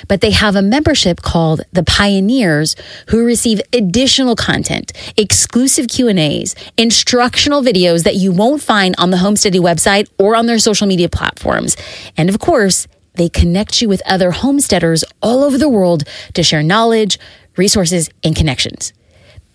But 0.06 0.20
they 0.20 0.30
have 0.30 0.54
a 0.54 0.62
membership 0.62 1.22
called 1.22 1.62
the 1.72 1.82
Pioneers 1.82 2.76
who 3.08 3.24
receive 3.24 3.60
additional 3.72 4.36
content, 4.36 4.92
exclusive 5.16 5.88
Q&As, 5.88 6.54
instructional 6.76 7.62
videos 7.62 8.04
that 8.04 8.16
you 8.16 8.32
won't 8.32 8.62
find 8.62 8.94
on 8.96 9.10
the 9.10 9.16
Homesteady 9.16 9.60
website 9.60 10.08
or 10.18 10.36
on 10.36 10.46
their 10.46 10.58
social 10.58 10.86
media 10.86 11.08
platforms. 11.08 11.76
And 12.16 12.28
of 12.28 12.38
course, 12.38 12.86
they 13.14 13.28
connect 13.28 13.80
you 13.80 13.88
with 13.88 14.02
other 14.06 14.30
homesteaders 14.30 15.04
all 15.22 15.42
over 15.42 15.58
the 15.58 15.68
world 15.68 16.04
to 16.34 16.42
share 16.42 16.62
knowledge, 16.62 17.18
resources, 17.56 18.10
and 18.22 18.36
connections. 18.36 18.92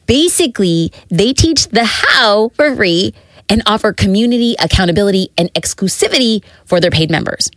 Basically, 0.05 0.91
they 1.09 1.33
teach 1.33 1.67
the 1.67 1.85
how 1.85 2.49
for 2.55 2.75
free 2.75 3.13
and 3.49 3.63
offer 3.65 3.91
community, 3.91 4.55
accountability, 4.59 5.29
and 5.37 5.53
exclusivity 5.53 6.43
for 6.65 6.79
their 6.79 6.91
paid 6.91 7.09
members. 7.09 7.49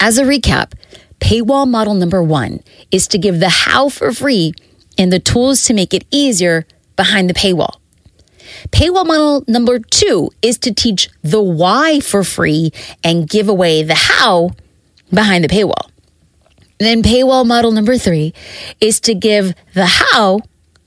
As 0.00 0.16
a 0.16 0.24
recap, 0.24 0.72
paywall 1.20 1.68
model 1.68 1.94
number 1.94 2.22
one 2.22 2.60
is 2.90 3.06
to 3.08 3.18
give 3.18 3.40
the 3.40 3.48
how 3.48 3.88
for 3.88 4.12
free 4.12 4.54
and 4.96 5.12
the 5.12 5.18
tools 5.18 5.64
to 5.64 5.74
make 5.74 5.92
it 5.92 6.04
easier 6.10 6.66
behind 6.96 7.28
the 7.28 7.34
paywall. 7.34 7.76
Paywall 8.70 9.06
model 9.06 9.44
number 9.48 9.78
two 9.78 10.30
is 10.42 10.58
to 10.58 10.72
teach 10.72 11.08
the 11.22 11.42
why 11.42 12.00
for 12.00 12.24
free 12.24 12.72
and 13.02 13.28
give 13.28 13.48
away 13.48 13.82
the 13.82 13.94
how 13.94 14.50
behind 15.10 15.44
the 15.44 15.48
paywall. 15.48 15.90
Then 16.78 17.02
paywall 17.02 17.46
model 17.46 17.70
number 17.70 17.96
three 17.96 18.34
is 18.80 19.00
to 19.00 19.14
give 19.14 19.54
the 19.74 19.86
how 19.86 20.40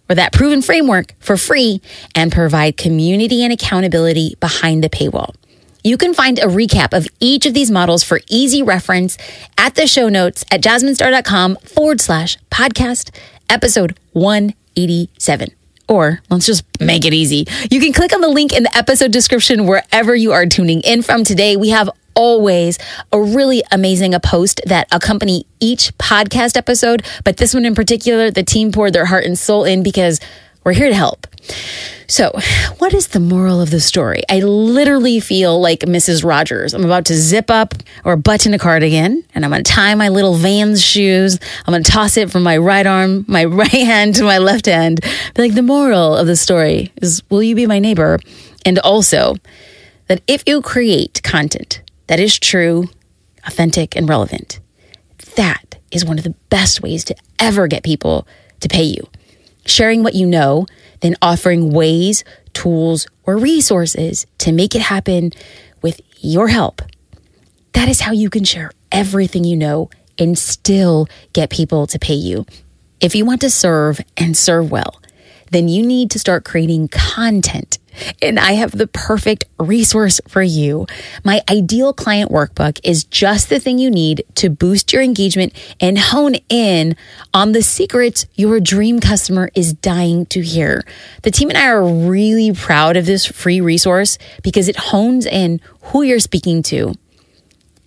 or 0.09 0.15
that 0.15 0.33
proven 0.33 0.61
framework 0.61 1.13
for 1.19 1.37
free 1.37 1.81
and 2.13 2.31
provide 2.31 2.77
community 2.77 3.43
and 3.43 3.51
accountability 3.51 4.35
behind 4.39 4.83
the 4.83 4.89
paywall. 4.89 5.33
You 5.83 5.97
can 5.97 6.15
find 6.15 6.39
a 6.39 6.47
recap 6.47 6.97
of 6.97 7.07
each 7.19 7.45
of 7.45 7.53
these 7.53 7.69
models 7.69 8.03
for 8.03 8.19
easy 8.27 8.63
reference 8.63 9.19
at 9.55 9.75
the 9.75 9.85
show 9.85 10.09
notes 10.09 10.43
at 10.49 10.61
jasminestar.com 10.61 11.57
forward 11.57 12.01
slash 12.01 12.37
podcast 12.49 13.15
episode 13.49 13.95
187. 14.13 15.49
Or 15.87 16.21
let's 16.31 16.47
just 16.47 16.65
make 16.79 17.05
it 17.05 17.13
easy. 17.13 17.45
You 17.69 17.79
can 17.79 17.93
click 17.93 18.13
on 18.13 18.21
the 18.21 18.27
link 18.27 18.51
in 18.51 18.63
the 18.63 18.75
episode 18.75 19.11
description 19.11 19.67
wherever 19.67 20.15
you 20.15 20.31
are 20.31 20.47
tuning 20.47 20.81
in 20.81 21.03
from 21.03 21.23
today. 21.23 21.55
We 21.55 21.69
have 21.69 21.91
always 22.15 22.79
a 23.11 23.21
really 23.21 23.63
amazing 23.71 24.13
a 24.13 24.19
post 24.19 24.61
that 24.65 24.87
accompany 24.91 25.45
each 25.59 25.95
podcast 25.97 26.57
episode, 26.57 27.05
but 27.23 27.37
this 27.37 27.53
one 27.53 27.65
in 27.65 27.75
particular, 27.75 28.31
the 28.31 28.43
team 28.43 28.71
poured 28.71 28.93
their 28.93 29.05
heart 29.05 29.25
and 29.25 29.37
soul 29.37 29.63
in 29.63 29.83
because 29.83 30.19
we're 30.63 30.73
here 30.73 30.89
to 30.89 30.95
help. 30.95 31.27
So, 32.07 32.31
what 32.77 32.93
is 32.93 33.07
the 33.07 33.19
moral 33.19 33.61
of 33.61 33.71
the 33.71 33.79
story? 33.79 34.21
I 34.29 34.39
literally 34.39 35.19
feel 35.19 35.59
like 35.59 35.79
Mrs. 35.81 36.23
Rogers. 36.23 36.73
I'm 36.73 36.85
about 36.85 37.05
to 37.05 37.15
zip 37.15 37.49
up 37.49 37.73
or 38.03 38.15
button 38.15 38.53
a 38.53 38.59
cardigan 38.59 39.23
and 39.33 39.43
I'm 39.43 39.51
going 39.51 39.63
to 39.63 39.71
tie 39.71 39.95
my 39.95 40.09
little 40.09 40.35
Vans 40.35 40.83
shoes. 40.83 41.39
I'm 41.65 41.71
going 41.71 41.83
to 41.83 41.91
toss 41.91 42.17
it 42.17 42.31
from 42.31 42.43
my 42.43 42.57
right 42.57 42.85
arm, 42.85 43.25
my 43.27 43.45
right 43.45 43.69
hand 43.69 44.15
to 44.15 44.23
my 44.23 44.37
left 44.37 44.67
hand. 44.67 44.99
But 45.01 45.37
like 45.37 45.55
the 45.55 45.63
moral 45.63 46.15
of 46.15 46.27
the 46.27 46.35
story 46.35 46.91
is 47.01 47.23
will 47.29 47.43
you 47.43 47.55
be 47.55 47.65
my 47.65 47.79
neighbor? 47.79 48.19
And 48.65 48.79
also 48.79 49.35
that 50.07 50.21
if 50.27 50.43
you 50.45 50.61
create 50.61 51.21
content 51.23 51.81
that 52.07 52.19
is 52.19 52.37
true, 52.37 52.87
authentic, 53.45 53.95
and 53.95 54.07
relevant. 54.07 54.59
That 55.35 55.77
is 55.91 56.05
one 56.05 56.17
of 56.17 56.23
the 56.23 56.35
best 56.49 56.81
ways 56.81 57.03
to 57.05 57.15
ever 57.39 57.67
get 57.67 57.83
people 57.83 58.27
to 58.59 58.67
pay 58.67 58.83
you. 58.83 59.07
Sharing 59.65 60.03
what 60.03 60.13
you 60.13 60.25
know, 60.25 60.65
then 61.01 61.15
offering 61.21 61.71
ways, 61.71 62.23
tools, 62.53 63.07
or 63.23 63.37
resources 63.37 64.25
to 64.39 64.51
make 64.51 64.75
it 64.75 64.81
happen 64.81 65.31
with 65.81 66.01
your 66.19 66.47
help. 66.47 66.81
That 67.73 67.89
is 67.89 68.01
how 68.01 68.11
you 68.11 68.29
can 68.29 68.43
share 68.43 68.71
everything 68.91 69.43
you 69.43 69.57
know 69.57 69.89
and 70.17 70.37
still 70.37 71.07
get 71.33 71.49
people 71.49 71.87
to 71.87 71.99
pay 71.99 72.13
you. 72.13 72.45
If 73.01 73.15
you 73.15 73.25
want 73.25 73.41
to 73.41 73.49
serve 73.49 73.99
and 74.15 74.37
serve 74.37 74.71
well, 74.71 75.01
then 75.51 75.67
you 75.67 75.85
need 75.85 76.11
to 76.11 76.19
start 76.19 76.45
creating 76.45 76.87
content 76.87 77.77
and 78.21 78.39
I 78.39 78.53
have 78.53 78.71
the 78.71 78.87
perfect 78.87 79.45
resource 79.59 80.19
for 80.27 80.41
you. 80.41 80.87
My 81.23 81.41
ideal 81.49 81.93
client 81.93 82.31
workbook 82.31 82.79
is 82.83 83.03
just 83.03 83.49
the 83.49 83.59
thing 83.59 83.79
you 83.79 83.89
need 83.89 84.23
to 84.35 84.49
boost 84.49 84.93
your 84.93 85.01
engagement 85.01 85.53
and 85.79 85.97
hone 85.97 86.35
in 86.49 86.95
on 87.33 87.51
the 87.51 87.61
secrets 87.61 88.25
your 88.35 88.59
dream 88.59 88.99
customer 88.99 89.49
is 89.55 89.73
dying 89.73 90.25
to 90.27 90.41
hear. 90.41 90.83
The 91.23 91.31
team 91.31 91.49
and 91.49 91.57
I 91.57 91.67
are 91.67 91.83
really 91.83 92.51
proud 92.53 92.97
of 92.97 93.05
this 93.05 93.25
free 93.25 93.61
resource 93.61 94.17
because 94.43 94.67
it 94.67 94.75
hones 94.75 95.25
in 95.25 95.61
who 95.81 96.01
you're 96.01 96.19
speaking 96.19 96.63
to, 96.63 96.93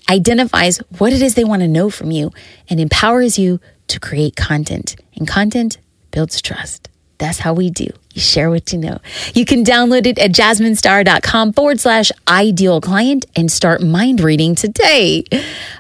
identifies 0.08 0.78
what 0.98 1.12
it 1.12 1.22
is 1.22 1.34
they 1.34 1.44
want 1.44 1.62
to 1.62 1.68
know 1.68 1.90
from 1.90 2.10
you, 2.10 2.32
and 2.70 2.80
empowers 2.80 3.38
you 3.38 3.60
to 3.88 4.00
create 4.00 4.36
content. 4.36 4.96
And 5.14 5.26
content 5.26 5.78
builds 6.10 6.40
trust. 6.40 6.88
That's 7.18 7.40
how 7.40 7.52
we 7.52 7.70
do. 7.70 7.88
Share 8.18 8.50
what 8.50 8.72
you 8.72 8.78
know. 8.78 8.98
You 9.34 9.44
can 9.44 9.64
download 9.64 10.06
it 10.06 10.18
at 10.18 10.32
jasminestar.com 10.32 11.52
forward 11.52 11.80
slash 11.80 12.12
ideal 12.28 12.80
client 12.80 13.26
and 13.36 13.50
start 13.50 13.82
mind 13.82 14.20
reading 14.20 14.54
today. 14.54 15.24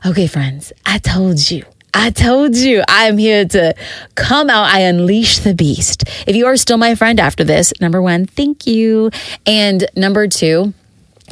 Okay, 0.06 0.26
friends, 0.26 0.72
I 0.86 0.98
told 0.98 1.50
you. 1.50 1.64
I 1.94 2.10
told 2.10 2.54
you 2.56 2.82
I'm 2.88 3.18
here 3.18 3.44
to 3.46 3.74
come 4.14 4.50
out. 4.50 4.66
I 4.72 4.80
unleash 4.80 5.40
the 5.40 5.54
beast. 5.54 6.04
If 6.26 6.36
you 6.36 6.46
are 6.46 6.56
still 6.56 6.76
my 6.76 6.94
friend 6.94 7.18
after 7.18 7.44
this, 7.44 7.72
number 7.80 8.00
one, 8.00 8.26
thank 8.26 8.66
you. 8.66 9.10
And 9.46 9.84
number 9.96 10.28
two, 10.28 10.74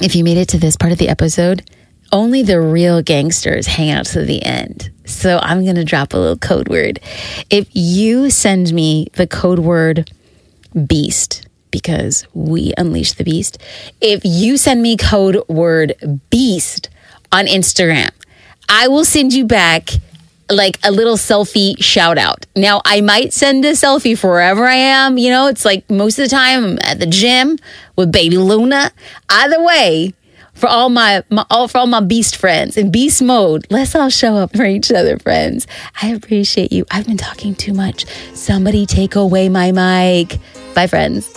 if 0.00 0.16
you 0.16 0.24
made 0.24 0.38
it 0.38 0.48
to 0.50 0.58
this 0.58 0.76
part 0.76 0.92
of 0.92 0.98
the 0.98 1.08
episode, 1.08 1.68
only 2.12 2.42
the 2.42 2.60
real 2.60 3.02
gangsters 3.02 3.66
hang 3.66 3.90
out 3.90 4.06
to 4.06 4.24
the 4.24 4.42
end. 4.42 4.90
So 5.04 5.38
I'm 5.42 5.64
going 5.64 5.76
to 5.76 5.84
drop 5.84 6.12
a 6.12 6.16
little 6.16 6.38
code 6.38 6.68
word. 6.68 7.00
If 7.50 7.68
you 7.72 8.30
send 8.30 8.72
me 8.72 9.08
the 9.14 9.26
code 9.26 9.58
word 9.58 10.10
beast, 10.86 11.46
because 11.70 12.26
we 12.34 12.72
unleash 12.76 13.12
the 13.12 13.24
beast, 13.24 13.58
if 14.00 14.22
you 14.24 14.56
send 14.56 14.82
me 14.82 14.96
code 14.96 15.42
word 15.48 15.94
beast 16.30 16.88
on 17.32 17.46
Instagram, 17.46 18.10
I 18.68 18.88
will 18.88 19.04
send 19.04 19.32
you 19.32 19.44
back 19.44 19.90
like 20.48 20.78
a 20.84 20.90
little 20.90 21.16
selfie 21.16 21.82
shout 21.82 22.18
out. 22.18 22.46
Now, 22.54 22.80
I 22.84 23.00
might 23.00 23.32
send 23.32 23.64
a 23.64 23.72
selfie 23.72 24.20
wherever 24.22 24.64
I 24.64 24.74
am. 24.74 25.18
You 25.18 25.30
know, 25.30 25.48
it's 25.48 25.64
like 25.64 25.88
most 25.90 26.18
of 26.18 26.24
the 26.24 26.34
time 26.34 26.64
I'm 26.64 26.78
at 26.82 27.00
the 27.00 27.06
gym 27.06 27.58
with 27.96 28.12
baby 28.12 28.38
Luna. 28.38 28.92
Either 29.28 29.62
way, 29.62 30.14
for 30.56 30.68
all 30.68 30.88
my, 30.88 31.22
my 31.30 31.44
all 31.50 31.68
for 31.68 31.78
all 31.78 31.86
my 31.86 32.00
beast 32.00 32.36
friends 32.36 32.76
in 32.76 32.90
beast 32.90 33.22
mode. 33.22 33.66
Let's 33.70 33.94
all 33.94 34.08
show 34.08 34.36
up 34.36 34.56
for 34.56 34.64
each 34.64 34.90
other, 34.90 35.18
friends. 35.18 35.66
I 36.00 36.08
appreciate 36.08 36.72
you. 36.72 36.86
I've 36.90 37.06
been 37.06 37.18
talking 37.18 37.54
too 37.54 37.74
much. 37.74 38.06
Somebody 38.34 38.86
take 38.86 39.16
away 39.16 39.48
my 39.48 39.72
mic. 39.72 40.40
Bye, 40.76 40.86
friends. 40.86 41.32